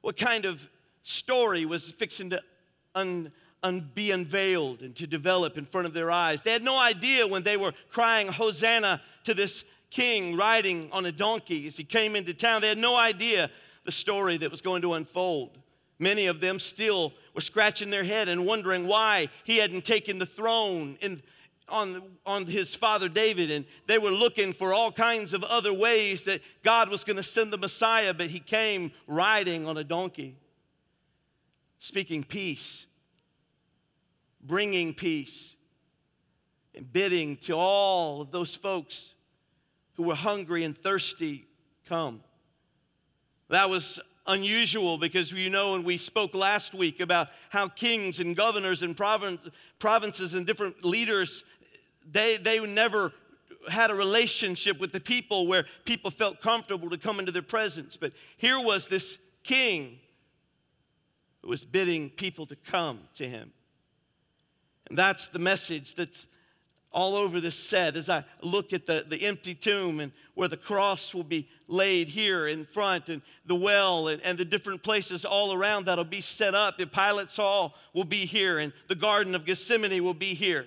[0.01, 0.67] what kind of
[1.03, 2.43] story was fixing to
[2.95, 3.31] un,
[3.63, 6.41] un, be unveiled and to develop in front of their eyes.
[6.41, 11.13] They had no idea when they were crying, Hosanna to this king riding on a
[11.13, 12.63] donkey as he came into town.
[12.63, 13.51] They had no idea
[13.85, 15.59] the story that was going to unfold.
[15.99, 20.25] Many of them still were scratching their head and wondering why he hadn't taken the
[20.25, 21.23] throne in,
[21.73, 26.23] on, on his father David, and they were looking for all kinds of other ways
[26.25, 30.37] that God was going to send the Messiah, but he came riding on a donkey,
[31.79, 32.87] speaking peace,
[34.43, 35.57] bringing peace,
[36.75, 39.15] and bidding to all of those folks
[39.95, 41.47] who were hungry and thirsty,
[41.89, 42.23] come.
[43.49, 48.37] That was unusual because you know, and we spoke last week about how kings and
[48.37, 49.41] governors and province,
[49.79, 51.45] provinces and different leaders,
[52.11, 53.13] they, they never
[53.69, 57.97] had a relationship with the people where people felt comfortable to come into their presence.
[57.97, 59.99] But here was this king
[61.43, 63.53] who was bidding people to come to him.
[64.89, 66.27] And that's the message that's
[66.93, 70.57] all over this set as I look at the, the empty tomb and where the
[70.57, 75.25] cross will be laid here in front and the well and, and the different places
[75.25, 76.77] all around that'll be set up.
[76.77, 80.67] The Pilate's Hall will be here and the Garden of Gethsemane will be here.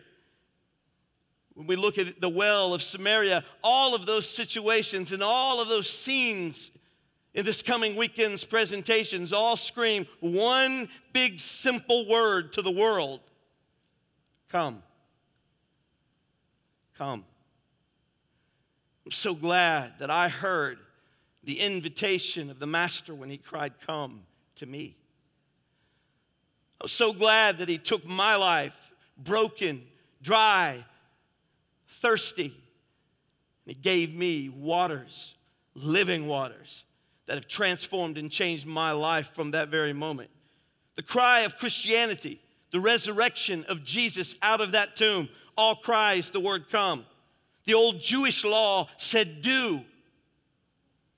[1.56, 5.70] When we look at the well of Samaria, all of those situations and all of
[5.70, 6.70] those scenes
[7.34, 13.22] in this coming weekend's presentations all scream one big simple word to the world
[14.49, 14.82] come.
[16.97, 17.26] Come.
[19.06, 20.78] I'm so glad that I heard
[21.43, 24.22] the invitation of the Master when he cried, Come
[24.56, 24.95] to me.
[26.80, 29.84] I'm so glad that he took my life, broken,
[30.22, 30.86] dry,
[32.06, 32.53] thirsty,
[33.66, 35.34] and he gave me waters,
[35.74, 36.84] living waters,
[37.26, 40.30] that have transformed and changed my life from that very moment.
[40.97, 42.39] The cry of Christianity,
[42.70, 45.28] the resurrection of Jesus out of that tomb,
[45.58, 47.08] all cries the word come.
[47.66, 49.82] The old Jewish law said do.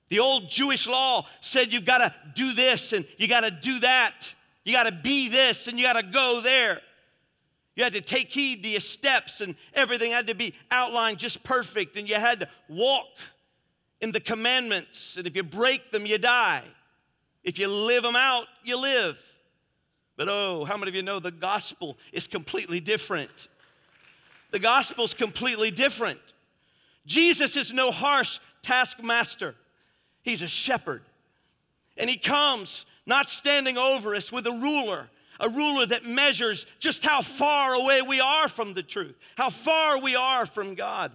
[0.08, 3.78] The old Jewish law said you've got to do this and you got to do
[3.80, 4.34] that.
[4.64, 6.80] You got to be this and you got to go there.
[7.78, 11.44] You had to take heed to your steps and everything had to be outlined just
[11.44, 13.06] perfect and you had to walk
[14.00, 15.16] in the commandments.
[15.16, 16.64] And if you break them, you die.
[17.44, 19.16] If you live them out, you live.
[20.16, 23.46] But oh, how many of you know the gospel is completely different?
[24.50, 26.18] The gospel's completely different.
[27.06, 29.54] Jesus is no harsh taskmaster,
[30.22, 31.02] he's a shepherd.
[31.96, 35.08] And he comes not standing over us with a ruler,
[35.40, 40.00] a ruler that measures just how far away we are from the truth, how far
[40.00, 41.12] we are from God.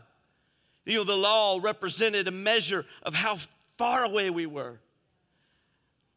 [0.85, 3.37] You know, the law represented a measure of how
[3.77, 4.79] far away we were.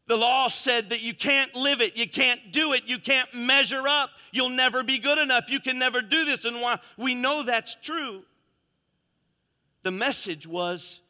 [0.07, 3.85] The law said that you can't live it, you can't do it, you can't measure
[3.87, 6.45] up, you'll never be good enough, you can never do this.
[6.45, 8.23] And why we know that's true.
[9.83, 11.01] The message was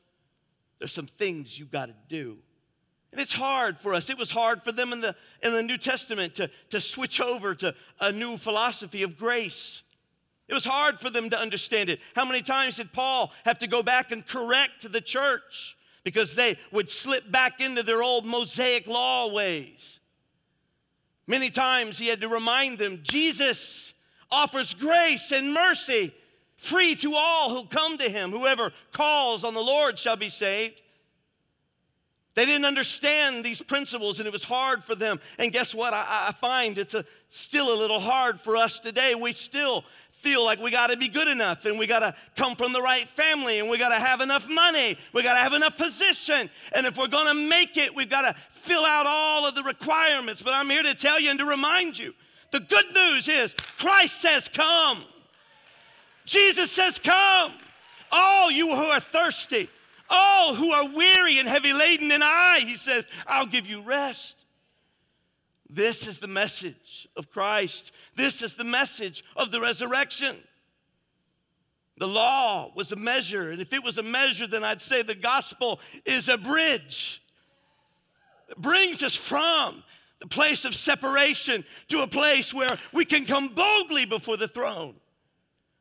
[0.80, 2.38] there's some things you've got to do.
[3.18, 4.12] And it's hard for us.
[4.12, 7.56] It was hard for them in the, in the New Testament to, to switch over
[7.56, 9.82] to a new philosophy of grace.
[10.48, 12.00] It was hard for them to understand it.
[12.14, 15.76] How many times did Paul have to go back and correct the church?
[16.04, 20.00] because they would slip back into their old Mosaic law ways.
[21.28, 23.94] Many times he had to remind them Jesus
[24.32, 26.14] offers grace and mercy
[26.56, 28.32] free to all who come to him.
[28.32, 30.82] Whoever calls on the Lord shall be saved.
[32.38, 35.20] They didn't understand these principles and it was hard for them.
[35.40, 35.92] And guess what?
[35.92, 39.16] I, I find it's a, still a little hard for us today.
[39.16, 39.84] We still
[40.20, 42.82] feel like we got to be good enough and we got to come from the
[42.82, 45.00] right family and we got to have enough money.
[45.14, 46.48] We got to have enough position.
[46.74, 49.64] And if we're going to make it, we've got to fill out all of the
[49.64, 50.44] requirements.
[50.44, 52.14] But I'm here to tell you and to remind you
[52.52, 55.04] the good news is Christ says, Come.
[56.26, 57.54] Jesus says, Come.
[58.12, 59.70] All you who are thirsty,
[60.10, 64.46] all who are weary and heavy laden, and I, he says, I'll give you rest.
[65.70, 67.92] This is the message of Christ.
[68.16, 70.38] This is the message of the resurrection.
[71.98, 75.16] The law was a measure, and if it was a measure, then I'd say the
[75.16, 77.22] gospel is a bridge.
[78.48, 79.84] that brings us from
[80.20, 84.96] the place of separation to a place where we can come boldly before the throne.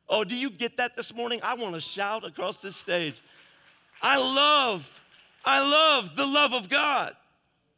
[0.09, 1.39] Oh, do you get that this morning?
[1.43, 3.21] I want to shout across this stage.
[4.01, 5.01] I love,
[5.43, 7.15] I love the love of God.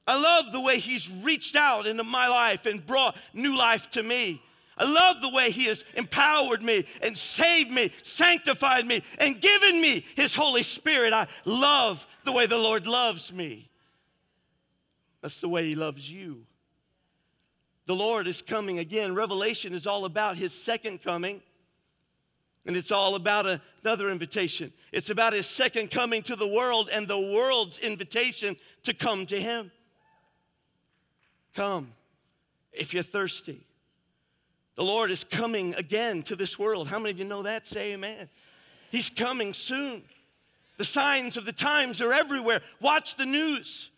[0.08, 4.04] I love the way He's reached out into my life and brought new life to
[4.04, 4.42] me.
[4.78, 9.80] I love the way He has empowered me and saved me, sanctified me, and given
[9.80, 11.14] me His Holy Spirit.
[11.14, 13.70] I love the way the Lord loves me.
[15.22, 16.46] That's the way He loves you.
[17.86, 19.14] The Lord is coming again.
[19.14, 21.42] Revelation is all about His second coming.
[22.70, 23.48] And it's all about
[23.84, 24.72] another invitation.
[24.92, 29.42] It's about his second coming to the world and the world's invitation to come to
[29.42, 29.72] him.
[31.56, 31.92] Come
[32.72, 33.66] if you're thirsty.
[34.76, 36.88] The Lord is coming again to this world.
[36.88, 37.66] How many of you know that?
[37.66, 38.30] Say amen.
[38.92, 40.04] He's coming soon.
[40.78, 42.62] The signs of the times are everywhere.
[42.82, 43.90] Watch the news.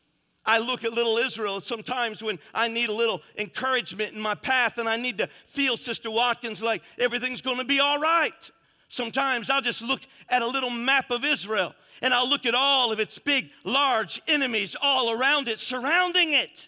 [0.46, 4.78] I look at little Israel sometimes when I need a little encouragement in my path
[4.78, 8.50] and I need to feel Sister Watkins like everything's going to be all right.
[8.92, 12.92] Sometimes I'll just look at a little map of Israel and I'll look at all
[12.92, 16.68] of its big, large enemies all around it, surrounding it.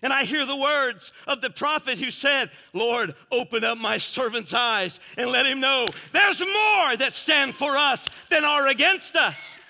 [0.00, 4.54] And I hear the words of the prophet who said, Lord, open up my servant's
[4.54, 9.60] eyes and let him know there's more that stand for us than are against us.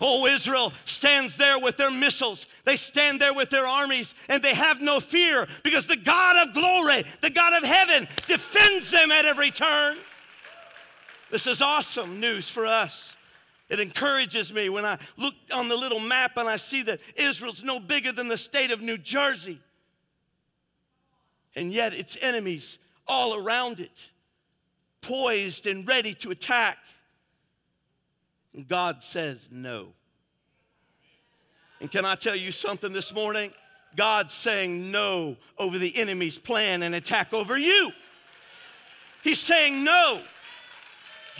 [0.00, 2.46] Oh, Israel stands there with their missiles.
[2.64, 6.54] They stand there with their armies and they have no fear because the God of
[6.54, 9.98] glory, the God of heaven, defends them at every turn.
[11.30, 13.16] This is awesome news for us.
[13.68, 17.64] It encourages me when I look on the little map and I see that Israel's
[17.64, 19.60] no bigger than the state of New Jersey.
[21.56, 24.04] And yet its enemies all around it,
[25.00, 26.78] poised and ready to attack.
[28.54, 29.88] And God says no.
[31.80, 33.52] And can I tell you something this morning?
[33.96, 37.90] God's saying no over the enemy's plan and attack over you.
[39.22, 40.20] He's saying no.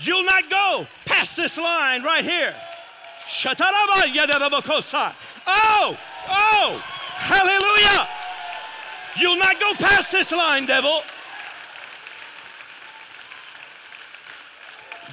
[0.01, 2.55] You'll not go past this line right here.
[5.47, 5.97] Oh,
[6.29, 6.83] oh,
[7.15, 8.09] hallelujah.
[9.19, 11.03] You'll not go past this line, devil.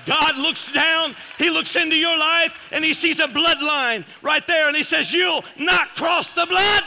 [0.06, 4.68] God looks down, He looks into your life, and He sees a bloodline right there,
[4.68, 6.84] and He says, You'll not cross the blood.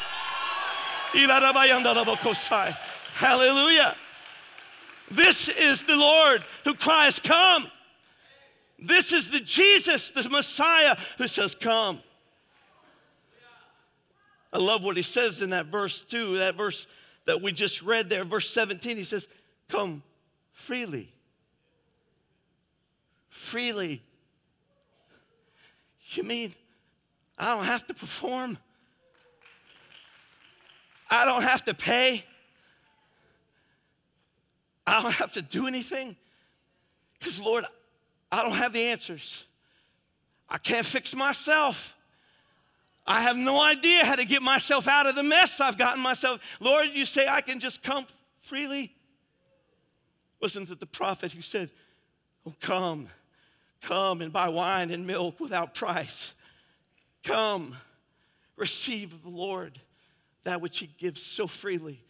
[3.14, 3.96] Hallelujah.
[5.10, 7.70] This is the Lord who cries, Come.
[8.78, 12.00] This is the Jesus, the Messiah, who says, Come.
[14.52, 16.86] I love what he says in that verse, too, that verse
[17.26, 18.96] that we just read there, verse 17.
[18.96, 19.28] He says,
[19.68, 20.02] Come
[20.52, 21.12] freely.
[23.28, 24.02] Freely.
[26.10, 26.54] You mean
[27.38, 28.58] I don't have to perform?
[31.10, 32.24] I don't have to pay?
[34.86, 36.16] I don't have to do anything?
[37.18, 37.64] Because, Lord,
[38.36, 39.44] I don't have the answers.
[40.46, 41.96] I can't fix myself.
[43.06, 46.42] I have no idea how to get myself out of the mess I've gotten myself.
[46.60, 48.06] Lord, you say I can just come
[48.40, 48.94] freely?
[50.38, 51.70] Wasn't it the prophet who said,
[52.46, 53.08] Oh, come,
[53.80, 56.34] come and buy wine and milk without price?
[57.24, 57.74] Come,
[58.54, 59.80] receive of the Lord
[60.44, 62.02] that which He gives so freely.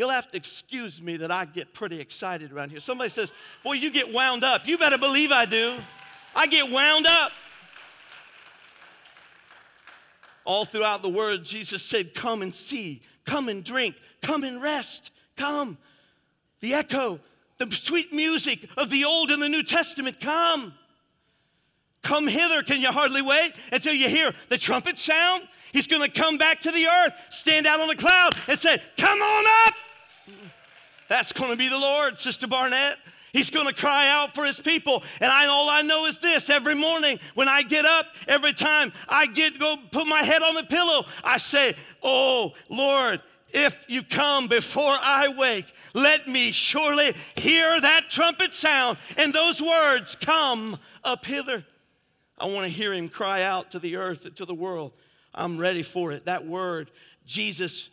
[0.00, 2.80] You'll have to excuse me that I get pretty excited around here.
[2.80, 3.30] Somebody says,
[3.62, 4.66] Boy, you get wound up.
[4.66, 5.76] You better believe I do.
[6.34, 7.32] I get wound up.
[10.46, 15.10] All throughout the word, Jesus said, Come and see, come and drink, come and rest,
[15.36, 15.76] come.
[16.60, 17.20] The echo,
[17.58, 20.72] the sweet music of the Old and the New Testament, come.
[22.02, 22.62] Come hither.
[22.62, 25.46] Can you hardly wait until you hear the trumpet sound?
[25.74, 28.80] He's going to come back to the earth, stand out on a cloud, and say,
[28.96, 29.74] Come on up.
[31.10, 32.96] That's going to be the Lord, Sister Barnett.
[33.32, 35.02] He's going to cry out for his people.
[35.20, 38.92] And I, all I know is this every morning when I get up, every time
[39.08, 43.20] I get go put my head on the pillow, I say, Oh, Lord,
[43.52, 49.60] if you come before I wake, let me surely hear that trumpet sound and those
[49.60, 51.64] words come up hither.
[52.38, 54.92] I want to hear him cry out to the earth and to the world.
[55.34, 56.26] I'm ready for it.
[56.26, 56.92] That word,
[57.26, 57.90] Jesus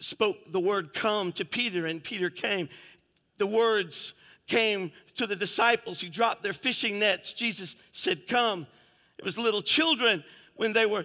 [0.00, 2.68] spoke the word come to Peter, and Peter came.
[3.38, 4.14] The words
[4.46, 7.32] came to the disciples who dropped their fishing nets.
[7.32, 8.66] Jesus said, Come.
[9.18, 10.22] It was little children
[10.58, 11.04] when they were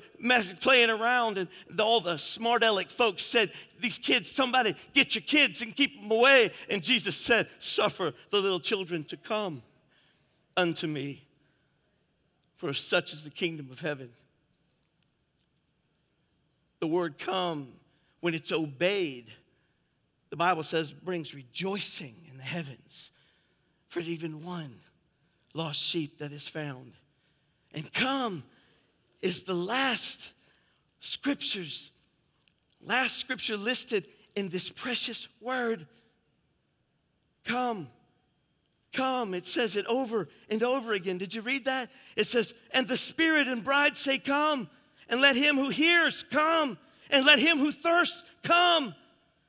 [0.62, 1.48] playing around, and
[1.80, 6.10] all the smart aleck folks said, These kids, somebody get your kids and keep them
[6.10, 6.52] away.
[6.70, 9.62] And Jesus said, Suffer the little children to come
[10.58, 11.24] unto me,
[12.58, 14.10] for such is the kingdom of heaven.
[16.80, 17.70] The word come,
[18.24, 19.26] when it's obeyed,
[20.30, 23.12] the Bible says brings rejoicing in the heavens
[23.90, 24.80] for even one
[25.54, 26.94] lost sheep that is found.
[27.74, 28.46] And come
[29.22, 30.30] is the last
[31.02, 31.92] scriptures,
[32.82, 34.08] last scripture listed
[34.38, 35.86] in this precious word.
[37.44, 37.90] Come.
[38.94, 39.34] Come.
[39.34, 41.18] It says it over and over again.
[41.18, 41.90] Did you read that?
[42.16, 44.70] It says, And the Spirit and bride say, Come.
[45.10, 46.78] And let him who hears come.
[47.10, 48.96] And let him who thirsts come.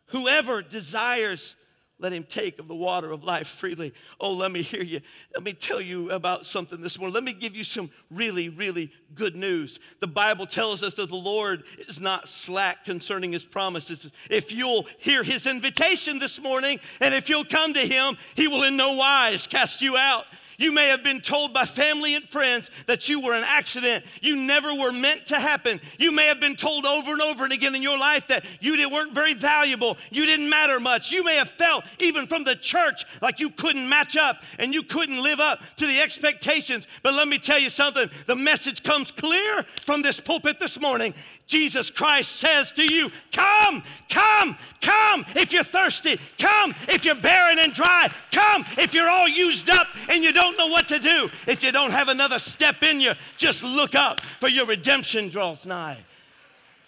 [0.06, 1.56] Whoever desires,
[2.00, 3.94] Let him take of the water of life freely.
[4.20, 5.00] Oh, let me hear you.
[5.32, 7.14] Let me tell you about something this morning.
[7.14, 9.78] Let me give you some really, really good news.
[10.00, 14.10] The Bible tells us that the Lord is not slack concerning his promises.
[14.28, 18.64] If you'll hear his invitation this morning and if you'll come to him, he will
[18.64, 20.24] in no wise cast you out.
[20.58, 24.04] You may have been told by family and friends that you were an accident.
[24.20, 25.80] You never were meant to happen.
[25.98, 28.74] You may have been told over and over and again in your life that you
[28.88, 29.96] weren't very valuable.
[30.10, 31.10] You didn't matter much.
[31.10, 34.82] You may have felt, even from the church, like you couldn't match up and you
[34.82, 36.86] couldn't live up to the expectations.
[37.02, 41.14] But let me tell you something the message comes clear from this pulpit this morning.
[41.46, 46.18] Jesus Christ says to you, Come, come, come if you're thirsty.
[46.38, 48.10] Come if you're barren and dry.
[48.32, 51.30] Come if you're all used up and you don't know what to do.
[51.46, 55.64] If you don't have another step in you, just look up, for your redemption draws
[55.64, 55.98] nigh.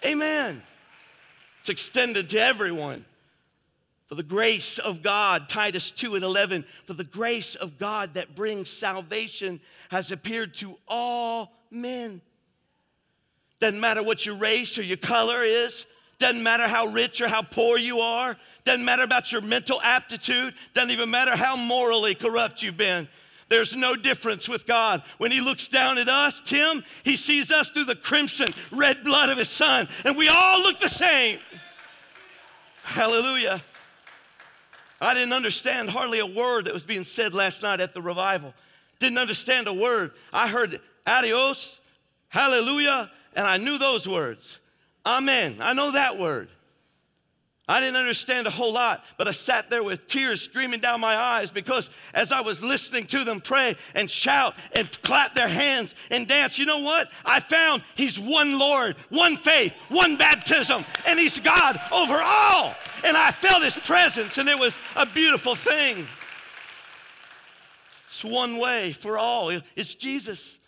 [0.04, 0.62] Amen.
[1.60, 3.04] It's extended to everyone.
[4.06, 8.36] For the grace of God, Titus 2 and 11, for the grace of God that
[8.36, 12.20] brings salvation has appeared to all men.
[13.58, 15.86] Doesn't matter what your race or your color is.
[16.18, 18.36] Doesn't matter how rich or how poor you are.
[18.64, 20.54] Doesn't matter about your mental aptitude.
[20.72, 23.08] Doesn't even matter how morally corrupt you've been.
[23.48, 25.02] There's no difference with God.
[25.18, 29.30] When He looks down at us, Tim, He sees us through the crimson red blood
[29.30, 31.38] of His Son, and we all look the same.
[32.82, 33.62] Hallelujah.
[35.00, 38.54] I didn't understand hardly a word that was being said last night at the revival.
[38.98, 40.12] Didn't understand a word.
[40.32, 41.80] I heard adios,
[42.28, 44.58] hallelujah, and I knew those words.
[45.04, 45.58] Amen.
[45.60, 46.48] I know that word.
[47.68, 51.16] I didn't understand a whole lot, but I sat there with tears streaming down my
[51.16, 55.96] eyes because as I was listening to them pray and shout and clap their hands
[56.10, 57.10] and dance, you know what?
[57.24, 62.72] I found He's one Lord, one faith, one baptism, and He's God over all.
[63.04, 66.06] And I felt His presence, and it was a beautiful thing.
[68.06, 70.58] It's one way for all, it's Jesus.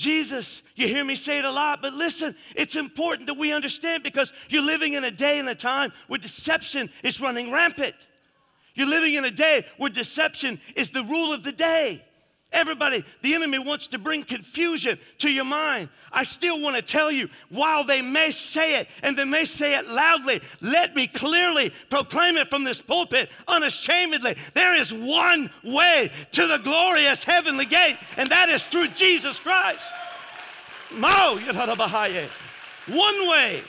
[0.00, 0.62] Jesus.
[0.76, 4.32] You hear me say it a lot, but listen, it's important that we understand because
[4.48, 7.94] you're living in a day and a time where deception is running rampant.
[8.74, 12.02] You're living in a day where deception is the rule of the day.
[12.52, 15.88] Everybody, the enemy wants to bring confusion to your mind.
[16.10, 19.76] I still want to tell you, while they may say it and they may say
[19.76, 24.36] it loudly, let me clearly proclaim it from this pulpit unashamedly.
[24.54, 29.92] There is one way to the glorious heavenly gate, and that is through Jesus Christ.
[32.88, 33.62] One way.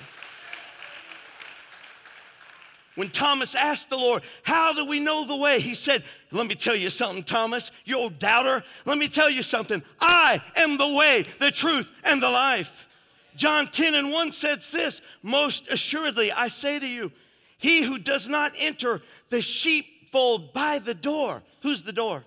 [2.95, 5.59] When Thomas asked the Lord, How do we know the way?
[5.59, 8.63] He said, Let me tell you something, Thomas, you old doubter.
[8.85, 9.83] Let me tell you something.
[9.99, 12.87] I am the way, the truth, and the life.
[13.35, 17.11] John 10 and 1 says this Most assuredly, I say to you,
[17.57, 21.43] he who does not enter the sheepfold by the door.
[21.61, 22.23] Who's the door?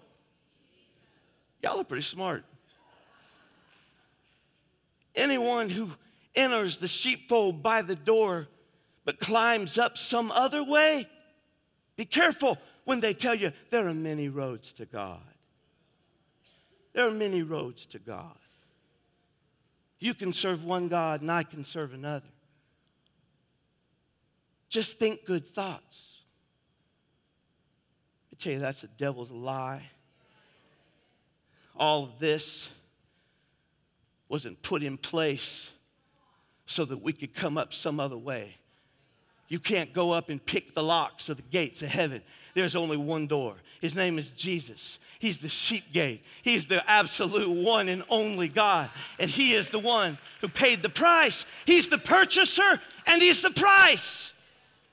[1.63, 2.45] Y'all are pretty smart.
[5.17, 5.91] Anyone who
[6.35, 8.49] enters the sheepfold by the door
[9.05, 11.09] but climbs up some other way,
[11.97, 15.21] be careful when they tell you there are many roads to God.
[16.93, 18.39] There are many roads to God.
[19.99, 22.27] You can serve one God and I can serve another.
[24.69, 26.15] Just think good thoughts.
[28.33, 29.83] I tell you, that's a devil's lie.
[31.77, 32.69] All of this
[34.29, 35.71] wasn't put in place
[36.67, 38.57] so that we could come up some other way.
[39.49, 42.23] You can't go up and pick the locks of the gates of heaven.
[42.55, 43.57] There's only one door.
[43.81, 44.99] His name is Jesus.
[45.19, 46.23] He's the sheep gate.
[46.43, 48.91] He's the absolute one and only God.
[49.19, 51.47] And He is the one who paid the price.
[51.67, 54.33] He's the purchaser and He's the price.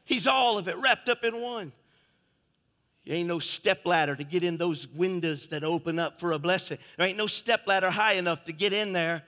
[0.06, 1.72] He's all of it wrapped up in one.
[3.06, 6.40] There ain't no step ladder to get in those windows that open up for a
[6.40, 6.78] blessing.
[6.98, 9.24] There ain't no step ladder high enough to get in there.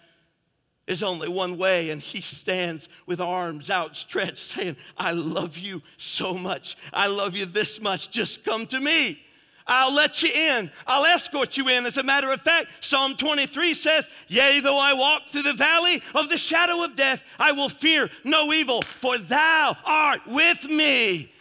[0.85, 6.34] There's only one way, and he stands with arms outstretched, saying, I love you so
[6.34, 6.76] much.
[6.91, 8.11] I love you this much.
[8.11, 9.19] Just come to me.
[9.65, 10.69] I'll let you in.
[10.85, 11.85] I'll escort you in.
[11.85, 16.01] As a matter of fact, Psalm 23 says, Yea, though I walk through the valley
[16.15, 21.31] of the shadow of death, I will fear no evil, for thou art with me.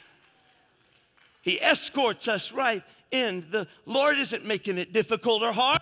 [1.43, 3.45] He escorts us right in.
[3.51, 5.81] The Lord isn't making it difficult or hard.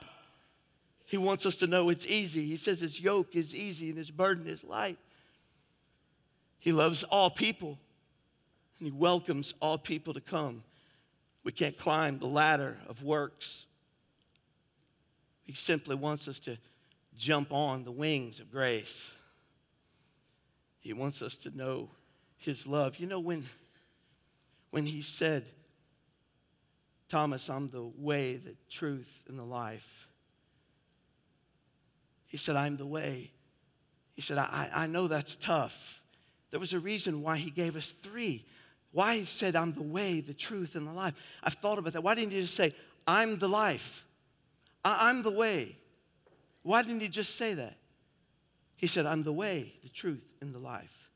[1.10, 2.46] He wants us to know it's easy.
[2.46, 4.96] He says his yoke is easy and his burden is light.
[6.60, 7.76] He loves all people
[8.78, 10.62] and he welcomes all people to come.
[11.42, 13.66] We can't climb the ladder of works.
[15.42, 16.56] He simply wants us to
[17.18, 19.10] jump on the wings of grace.
[20.78, 21.90] He wants us to know
[22.36, 23.00] his love.
[23.00, 23.48] You know, when,
[24.70, 25.44] when he said,
[27.08, 30.06] Thomas, I'm the way, the truth, and the life.
[32.30, 33.32] He said, I'm the way.
[34.14, 36.00] He said, I, I know that's tough.
[36.52, 38.46] There was a reason why he gave us three.
[38.92, 41.14] Why he said, I'm the way, the truth, and the life.
[41.42, 42.04] I've thought about that.
[42.04, 42.72] Why didn't he just say,
[43.04, 44.04] I'm the life?
[44.84, 45.76] I, I'm the way.
[46.62, 47.76] Why didn't he just say that?
[48.76, 51.10] He said, I'm the way, the truth, and the life.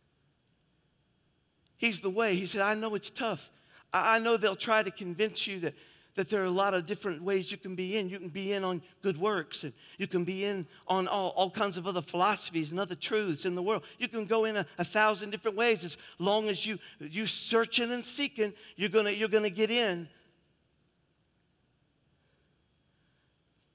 [1.77, 2.35] He's the way.
[2.35, 3.49] He said, I know it's tough.
[3.93, 5.74] I, I know they'll try to convince you that,
[6.15, 8.09] that there are a lot of different ways you can be in.
[8.09, 11.51] You can be in on good works, and you can be in on all, all
[11.51, 13.82] kinds of other philosophies and other truths in the world.
[13.99, 15.82] You can go in a, a thousand different ways.
[15.82, 20.09] As long as you, you searching and seeking, you're gonna you're to get in.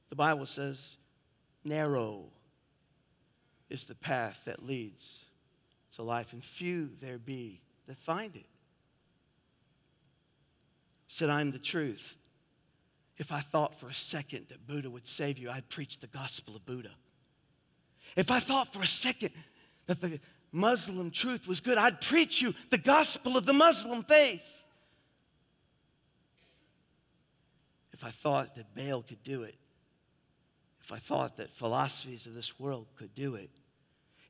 [0.09, 0.95] The Bible says,
[1.63, 2.25] narrow
[3.69, 5.19] is the path that leads
[5.95, 8.45] to life, and few there be that find it.
[11.07, 12.15] Said, I'm the truth.
[13.19, 16.55] If I thought for a second that Buddha would save you, I'd preach the gospel
[16.55, 16.91] of Buddha.
[18.15, 19.31] If I thought for a second
[19.87, 20.19] that the
[20.53, 24.47] Muslim truth was good, I'd preach you the gospel of the Muslim faith.
[27.91, 29.55] If I thought that Baal could do it,
[30.81, 33.49] if I thought that philosophies of this world could do it,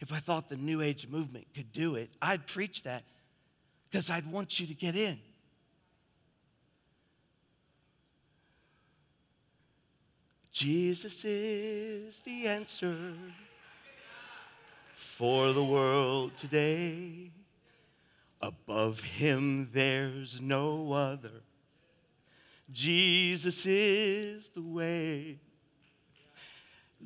[0.01, 3.03] if I thought the New Age movement could do it, I'd preach that
[3.89, 5.19] because I'd want you to get in.
[10.59, 13.13] Jesus is the answer
[14.93, 17.31] for the world today.
[18.41, 21.43] Above him, there's no other.
[22.73, 25.39] Jesus is the way.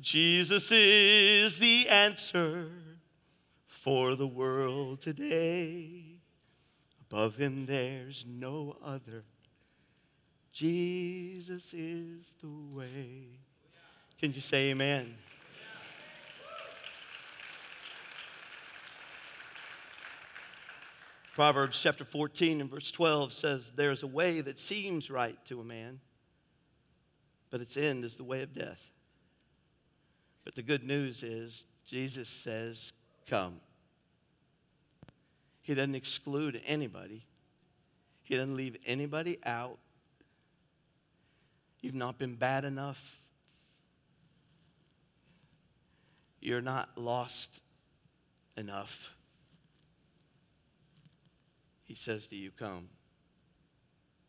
[0.00, 2.72] Jesus is the answer
[3.68, 6.16] for the world today.
[7.08, 9.22] Above him, there's no other.
[10.54, 13.26] Jesus is the way.
[14.20, 15.12] Can you say amen?
[21.34, 25.64] Proverbs chapter 14 and verse 12 says, There's a way that seems right to a
[25.64, 25.98] man,
[27.50, 28.92] but its end is the way of death.
[30.44, 32.92] But the good news is, Jesus says,
[33.26, 33.56] Come.
[35.62, 37.26] He doesn't exclude anybody,
[38.22, 39.78] He doesn't leave anybody out.
[41.84, 43.20] You've not been bad enough.
[46.40, 47.60] You're not lost
[48.56, 49.14] enough.
[51.82, 52.88] He says to you, Come.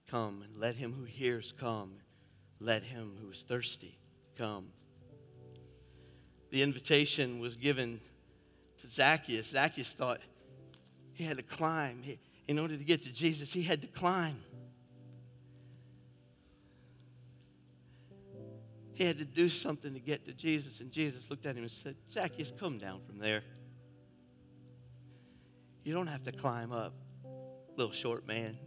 [0.10, 1.94] Come and let him who hears come.
[2.60, 3.98] Let him who is thirsty
[4.38, 4.68] come.
[6.52, 8.02] The invitation was given
[8.82, 9.48] to Zacchaeus.
[9.48, 10.20] Zacchaeus thought
[11.14, 12.02] he had to climb.
[12.04, 12.20] He,
[12.50, 14.44] in order to get to Jesus, he had to climb.
[18.96, 20.80] He had to do something to get to Jesus.
[20.80, 23.44] And Jesus looked at him and said, Zacchaeus, come down from there.
[25.84, 26.94] You don't have to climb up,
[27.76, 28.58] little short man.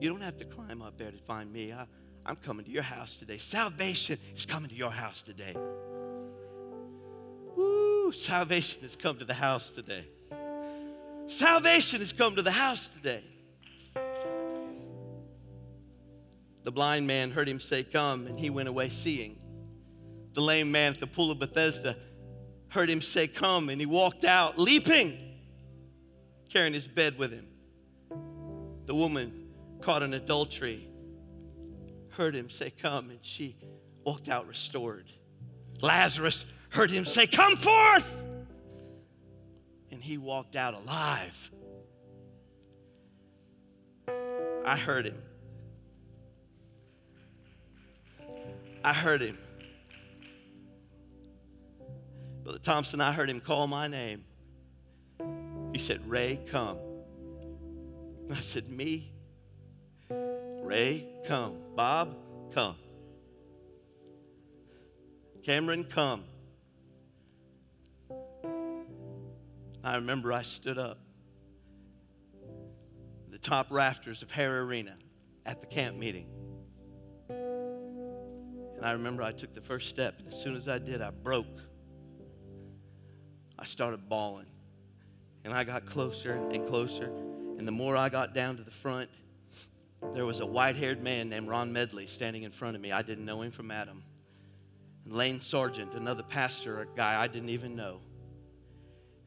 [0.00, 1.72] You don't have to climb up there to find me.
[1.72, 1.84] I,
[2.24, 3.38] I'm coming to your house today.
[3.38, 5.56] Salvation is coming to your house today.
[7.56, 8.12] Woo!
[8.12, 10.04] Salvation has come to the house today.
[11.26, 13.24] Salvation has come to the house today.
[16.64, 19.38] The blind man heard him say, Come, and he went away seeing.
[20.34, 21.96] The lame man at the pool of Bethesda
[22.68, 25.18] heard him say, Come, and he walked out leaping,
[26.50, 27.46] carrying his bed with him.
[28.86, 29.48] The woman
[29.80, 30.88] caught in adultery
[32.18, 33.56] heard him say, Come, and she
[34.04, 35.06] walked out restored.
[35.80, 38.12] Lazarus heard him say, Come forth!
[39.92, 41.50] And he walked out alive.
[44.66, 45.22] I heard him.
[48.84, 49.38] I heard him.
[52.44, 54.24] Brother Thompson, I heard him call my name.
[55.72, 56.78] He said, Ray, come.
[58.30, 59.12] I said, Me?
[60.08, 61.56] Ray, come.
[61.74, 62.16] Bob,
[62.54, 62.76] come.
[65.42, 66.24] Cameron, come.
[69.84, 70.98] I remember I stood up
[73.30, 74.96] the top rafters of Hara Arena
[75.46, 76.26] at the camp meeting.
[78.78, 81.10] And I remember I took the first step, and as soon as I did, I
[81.10, 81.46] broke.
[83.58, 84.46] I started bawling.
[85.44, 87.06] And I got closer and closer.
[87.58, 89.10] And the more I got down to the front,
[90.14, 92.92] there was a white haired man named Ron Medley standing in front of me.
[92.92, 94.00] I didn't know him from Adam.
[95.04, 97.98] And Lane Sargent, another pastor, a guy I didn't even know.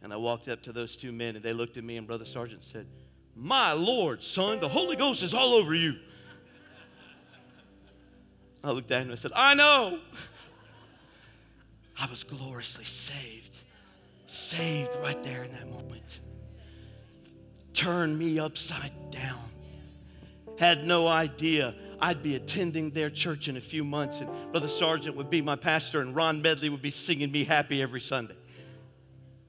[0.01, 2.25] And I walked up to those two men, and they looked at me, and Brother
[2.25, 2.87] Sargent said,
[3.35, 5.95] My Lord, son, the Holy Ghost is all over you.
[8.63, 9.99] I looked at him and I said, I know.
[11.99, 13.55] I was gloriously saved.
[14.27, 16.19] Saved right there in that moment.
[17.73, 19.39] Turned me upside down.
[20.57, 25.15] Had no idea I'd be attending their church in a few months, and Brother Sargent
[25.15, 28.35] would be my pastor, and Ron Medley would be singing me happy every Sunday.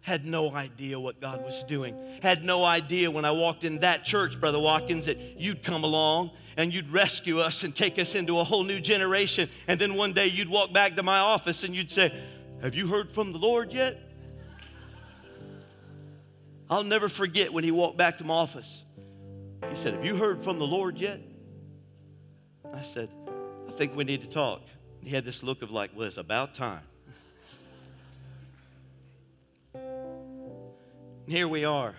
[0.00, 1.96] Had no idea what God was doing.
[2.22, 6.30] Had no idea when I walked in that church, Brother Watkins, that you'd come along
[6.56, 9.48] and you'd rescue us and take us into a whole new generation.
[9.68, 12.12] And then one day you'd walk back to my office and you'd say,
[12.60, 13.98] Have you heard from the Lord yet?
[16.70, 18.84] I'll never forget when he walked back to my office.
[19.70, 21.20] He said, Have you heard from the Lord yet?
[22.72, 23.10] I said,
[23.68, 24.62] I think we need to talk.
[25.02, 26.82] He had this look of like, Well, it's about time.
[29.74, 31.94] And here we are.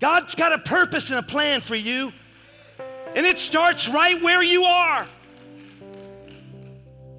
[0.00, 2.12] God's got a purpose and a plan for you,
[3.14, 5.06] and it starts right where you are.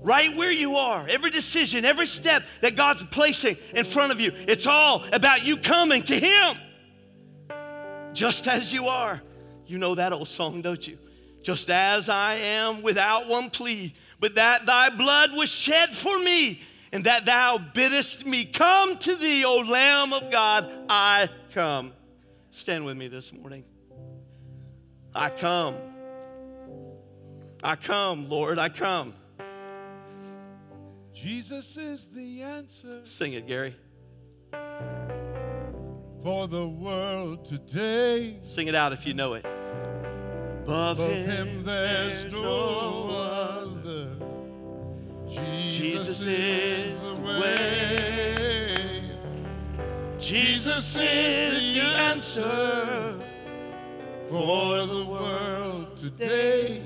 [0.02, 1.06] Right where you are.
[1.08, 5.58] Every decision, every step that God's placing in front of you, it's all about you
[5.58, 6.58] coming to Him
[8.14, 9.22] just as you are.
[9.68, 10.98] You know that old song, don't you?
[11.44, 16.62] Just as I am without one plea, but that thy blood was shed for me,
[16.92, 21.94] and that thou biddest me come to thee, O Lamb of God, I come.
[22.52, 23.64] Stand with me this morning.
[25.14, 25.76] I come.
[27.64, 29.14] I come, Lord, I come.
[31.14, 33.76] Jesus is the answer Sing it, Gary.
[36.24, 38.40] for the world today.
[38.44, 39.46] Sing it out if you know it.
[40.64, 44.16] Above, Above him there's no other.
[45.28, 49.12] Jesus, Jesus is the way.
[50.20, 53.21] Jesus is the answer
[54.32, 56.82] for the world today.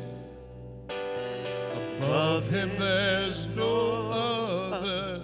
[2.00, 5.22] Above him there's no other.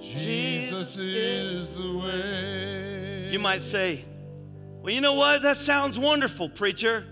[0.00, 3.30] Jesus is the way.
[3.30, 4.04] You might say,
[4.82, 5.42] Well, you know what?
[5.42, 7.06] That sounds wonderful, preacher.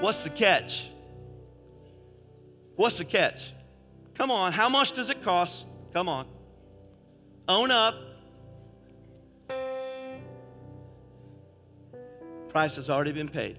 [0.00, 0.90] What's the catch?
[2.76, 3.54] What's the catch?
[4.14, 5.66] Come on, how much does it cost?
[5.94, 6.26] Come on.
[7.48, 7.94] Own up.
[12.50, 13.58] Price has already been paid.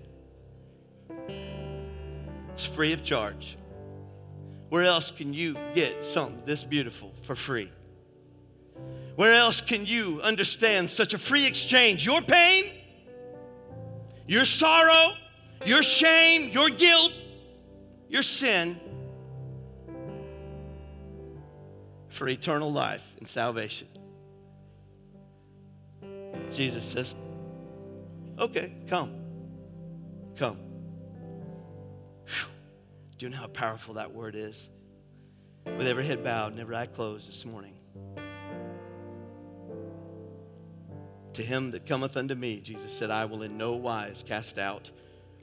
[2.53, 3.57] It's free of charge.
[4.69, 7.71] Where else can you get something this beautiful for free?
[9.15, 12.05] Where else can you understand such a free exchange?
[12.05, 12.65] Your pain,
[14.27, 15.13] your sorrow,
[15.65, 17.11] your shame, your guilt,
[18.09, 18.79] your sin
[22.09, 23.87] for eternal life and salvation.
[26.51, 27.15] Jesus says,
[28.41, 29.13] Okay, come.
[30.35, 30.57] Come.
[32.25, 32.47] Whew.
[33.19, 34.67] Do you know how powerful that word is?
[35.65, 37.75] With every head bowed and every eye closed this morning.
[41.33, 44.89] To him that cometh unto me, Jesus said, I will in no wise cast out.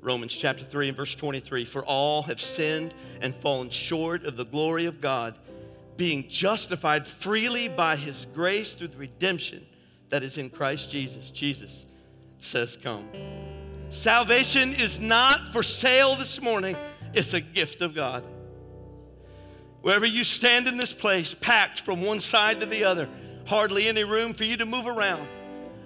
[0.02, 4.44] Romans chapter 3 and verse 23 For all have sinned and fallen short of the
[4.44, 5.38] glory of God,
[5.96, 9.64] being justified freely by his grace through the redemption
[10.08, 11.30] that is in Christ Jesus.
[11.30, 11.84] Jesus
[12.40, 13.08] says, Come.
[13.90, 16.76] Salvation is not for sale this morning,
[17.14, 18.22] it's a gift of God.
[19.80, 23.08] Wherever you stand in this place, packed from one side to the other,
[23.46, 25.26] hardly any room for you to move around.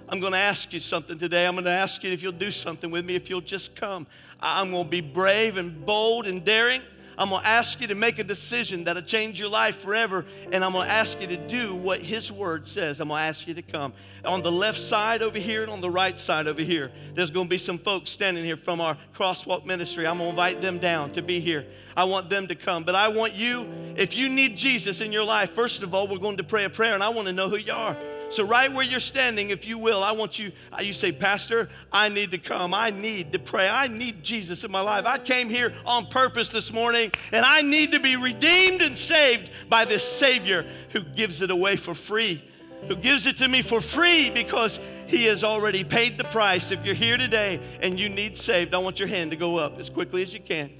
[0.09, 1.45] I'm going to ask you something today.
[1.45, 4.05] I'm going to ask you if you'll do something with me, if you'll just come.
[4.41, 6.81] I'm going to be brave and bold and daring.
[7.17, 10.25] I'm going to ask you to make a decision that'll change your life forever.
[10.51, 12.99] And I'm going to ask you to do what His Word says.
[12.99, 13.93] I'm going to ask you to come.
[14.25, 17.45] On the left side over here and on the right side over here, there's going
[17.45, 20.07] to be some folks standing here from our crosswalk ministry.
[20.07, 21.65] I'm going to invite them down to be here.
[21.95, 22.83] I want them to come.
[22.83, 26.17] But I want you, if you need Jesus in your life, first of all, we're
[26.17, 27.95] going to pray a prayer, and I want to know who you are.
[28.33, 31.69] So, right where you're standing, if you will, I want you, uh, you say, Pastor,
[31.91, 32.73] I need to come.
[32.73, 33.69] I need to pray.
[33.69, 35.05] I need Jesus in my life.
[35.05, 39.51] I came here on purpose this morning, and I need to be redeemed and saved
[39.69, 42.43] by this Savior who gives it away for free,
[42.87, 46.71] who gives it to me for free because He has already paid the price.
[46.71, 49.77] If you're here today and you need saved, I want your hand to go up
[49.77, 50.71] as quickly as you can.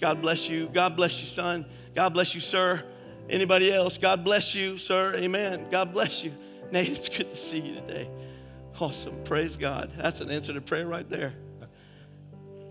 [0.00, 0.70] God bless you.
[0.72, 1.66] God bless you, son.
[1.94, 2.82] God bless you, sir.
[3.28, 3.98] Anybody else?
[3.98, 5.14] God bless you, sir.
[5.16, 5.66] Amen.
[5.70, 6.32] God bless you.
[6.72, 8.08] Nate, it's good to see you today.
[8.78, 9.22] Awesome.
[9.24, 9.90] Praise God.
[9.96, 11.32] That's an answer to prayer right there.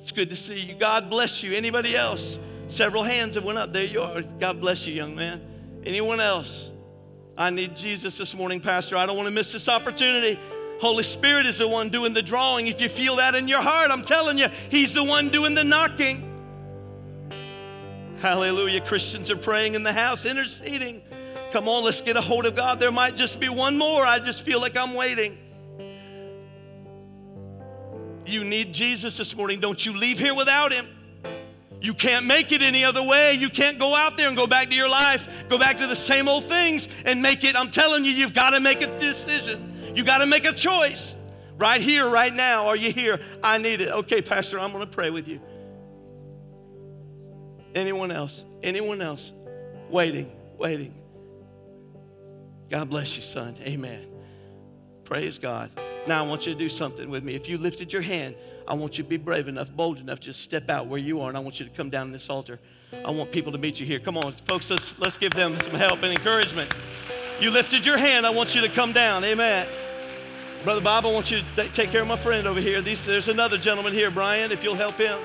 [0.01, 0.75] It's good to see you.
[0.75, 1.53] God bless you.
[1.53, 2.37] Anybody else?
[2.69, 3.73] Several hands have went up.
[3.73, 4.21] There you are.
[4.21, 5.41] God bless you, young man.
[5.83, 6.71] Anyone else?
[7.37, 8.95] I need Jesus this morning, Pastor.
[8.95, 10.39] I don't want to miss this opportunity.
[10.79, 12.67] Holy Spirit is the one doing the drawing.
[12.67, 15.63] If you feel that in your heart, I'm telling you, He's the one doing the
[15.63, 16.23] knocking.
[18.19, 18.81] Hallelujah.
[18.81, 21.01] Christians are praying in the house, interceding.
[21.51, 22.79] Come on, let's get a hold of God.
[22.79, 24.05] There might just be one more.
[24.05, 25.37] I just feel like I'm waiting.
[28.25, 29.59] You need Jesus this morning.
[29.59, 30.87] Don't you leave here without him.
[31.79, 33.33] You can't make it any other way.
[33.33, 35.95] You can't go out there and go back to your life, go back to the
[35.95, 37.55] same old things and make it.
[37.55, 39.93] I'm telling you, you've got to make a decision.
[39.95, 41.15] You've got to make a choice.
[41.57, 42.67] Right here, right now.
[42.67, 43.19] Are you here?
[43.43, 43.89] I need it.
[43.89, 45.39] Okay, Pastor, I'm going to pray with you.
[47.73, 48.43] Anyone else?
[48.63, 49.31] Anyone else?
[49.89, 50.96] Waiting, waiting.
[52.69, 53.55] God bless you, son.
[53.61, 54.07] Amen.
[55.05, 55.71] Praise God.
[56.05, 57.33] Now I want you to do something with me.
[57.33, 58.35] If you lifted your hand,
[58.67, 61.29] I want you to be brave enough, bold enough, just step out where you are,
[61.29, 62.59] and I want you to come down this altar.
[63.05, 63.99] I want people to meet you here.
[63.99, 66.73] Come on, folks, let's, let's give them some help and encouragement.
[67.39, 69.23] You lifted your hand, I want you to come down.
[69.23, 69.67] Amen.
[70.63, 72.81] Brother Bob, I want you to take care of my friend over here.
[72.81, 75.17] These, there's another gentleman here, Brian, if you'll help him.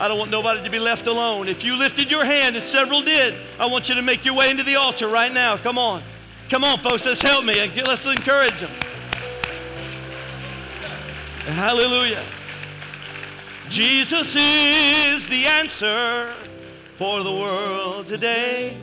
[0.00, 1.48] I don't want nobody to be left alone.
[1.48, 4.50] If you lifted your hand, and several did, I want you to make your way
[4.50, 5.56] into the altar right now.
[5.56, 6.02] Come on.
[6.48, 7.58] Come on, folks, let's help me.
[7.58, 8.70] And let's encourage them.
[11.46, 12.24] Hallelujah.
[13.68, 16.32] Jesus is the answer
[16.96, 18.78] for the world today.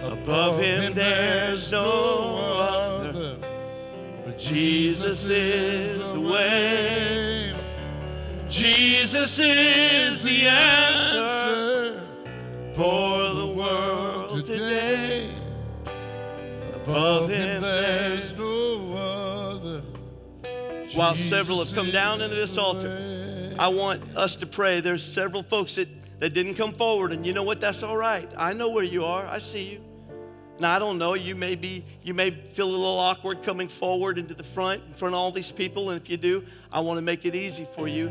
[0.00, 3.36] Above him there's no other.
[4.24, 7.39] But Jesus is the way.
[8.50, 12.02] Jesus is the answer
[12.74, 15.32] for the world today.
[16.74, 19.82] Above him there's no other.
[20.94, 24.80] While several have come down into this altar, I want us to pray.
[24.80, 27.60] There's several folks that, that didn't come forward, and you know what?
[27.60, 28.28] That's all right.
[28.36, 29.28] I know where you are.
[29.28, 29.89] I see you.
[30.60, 31.14] Now I don't know.
[31.14, 34.92] You may be, you may feel a little awkward coming forward into the front in
[34.92, 37.66] front of all these people, and if you do, I want to make it easy
[37.74, 38.10] for you.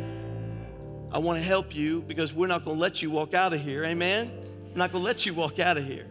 [1.11, 3.61] I want to help you because we're not going to let you walk out of
[3.61, 3.85] here.
[3.85, 4.31] Amen.
[4.71, 6.07] I'm not going to let you walk out of here.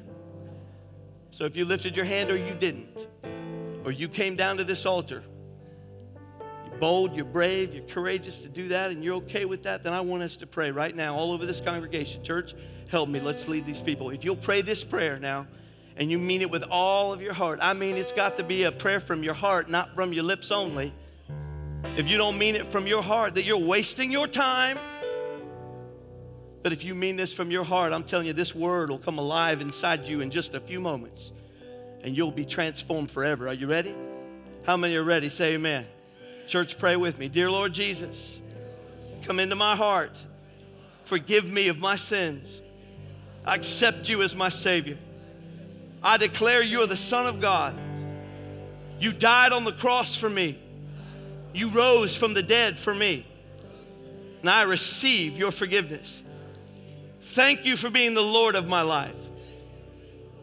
[1.33, 3.07] So if you lifted your hand or you didn't,
[3.85, 5.25] or you came down to this altar,
[6.69, 9.93] you're bold, you're brave, you're courageous to do that, and you're okay with that, then
[9.93, 12.23] I want us to pray right now all over this congregation.
[12.23, 12.55] Church,
[12.89, 13.19] help me.
[13.19, 14.11] Let's lead these people.
[14.11, 15.47] If you'll pray this prayer now,
[15.99, 18.63] and you mean it with all of your heart, I mean it's got to be
[18.63, 20.95] a prayer from your heart, not from your lips only.
[21.97, 24.79] If you don't mean it from your heart, that you're wasting your time.
[26.63, 29.19] But if you mean this from your heart, I'm telling you, this word will come
[29.19, 31.33] alive inside you in just a few moments
[32.03, 33.49] and you'll be transformed forever.
[33.49, 33.95] Are you ready?
[34.65, 35.29] How many are ready?
[35.29, 35.87] Say amen.
[36.47, 37.29] Church, pray with me.
[37.29, 38.41] Dear Lord Jesus,
[39.25, 40.23] come into my heart.
[41.05, 42.63] Forgive me of my sins.
[43.45, 44.99] I accept you as my Savior.
[46.03, 47.79] I declare you are the Son of God.
[49.01, 50.59] You died on the cross for me.
[51.55, 53.27] You rose from the dead for me.
[54.41, 56.23] And I receive your forgiveness.
[57.21, 59.15] Thank you for being the Lord of my life.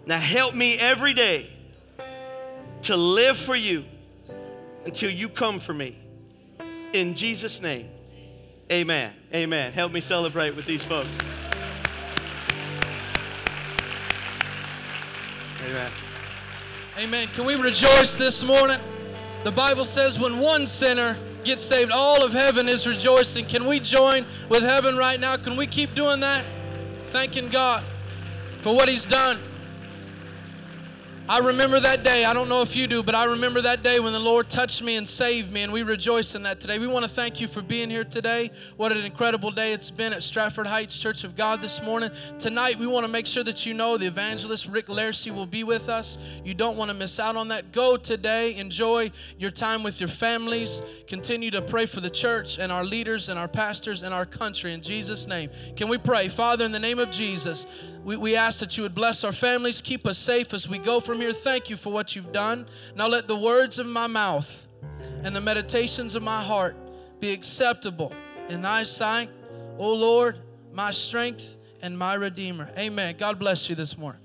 [0.06, 1.50] Now help me every day
[2.84, 3.84] to live for you
[4.86, 5.98] until you come for me.
[6.94, 7.90] In Jesus' name,
[8.72, 9.14] amen.
[9.34, 9.74] Amen.
[9.74, 11.10] Help me celebrate with these folks.
[15.66, 15.92] Amen.
[17.00, 17.28] Amen.
[17.30, 18.78] Can we rejoice this morning?
[19.44, 23.48] The Bible says when one sinner gets saved, all of heaven is rejoicing.
[23.48, 25.38] Can we join with heaven right now?
[25.38, 26.46] Can we keep doing that?
[27.06, 27.84] Thanking God
[28.62, 29.40] for what He's done.
[31.28, 32.24] I remember that day.
[32.24, 34.84] I don't know if you do, but I remember that day when the Lord touched
[34.84, 36.78] me and saved me, and we rejoice in that today.
[36.78, 38.52] We want to thank you for being here today.
[38.78, 42.12] What an incredible day it's been at Stratford Heights Church of God this morning.
[42.38, 45.64] Tonight, we want to make sure that you know the evangelist Rick Larsey will be
[45.64, 46.20] with us.
[46.44, 47.72] You don't want to miss out on that.
[47.72, 50.84] Go today, enjoy your time with your families.
[51.08, 54.74] Continue to pray for the church and our leaders and our pastors and our country
[54.74, 55.50] in Jesus' name.
[55.76, 56.30] Can we pray?
[56.30, 57.66] Father, in the name of Jesus,
[58.06, 61.00] we, we ask that you would bless our families, keep us safe as we go
[61.00, 61.34] from here.
[61.34, 62.68] Thank you for what you've done.
[62.96, 64.68] Now let the words of my mouth
[65.24, 66.78] and the meditations of my heart
[67.20, 68.14] be acceptable
[68.48, 69.32] in thy sight,
[69.80, 70.38] O Lord,
[70.72, 72.70] my strength and my redeemer.
[72.78, 73.16] Amen.
[73.18, 74.22] God bless you this morning.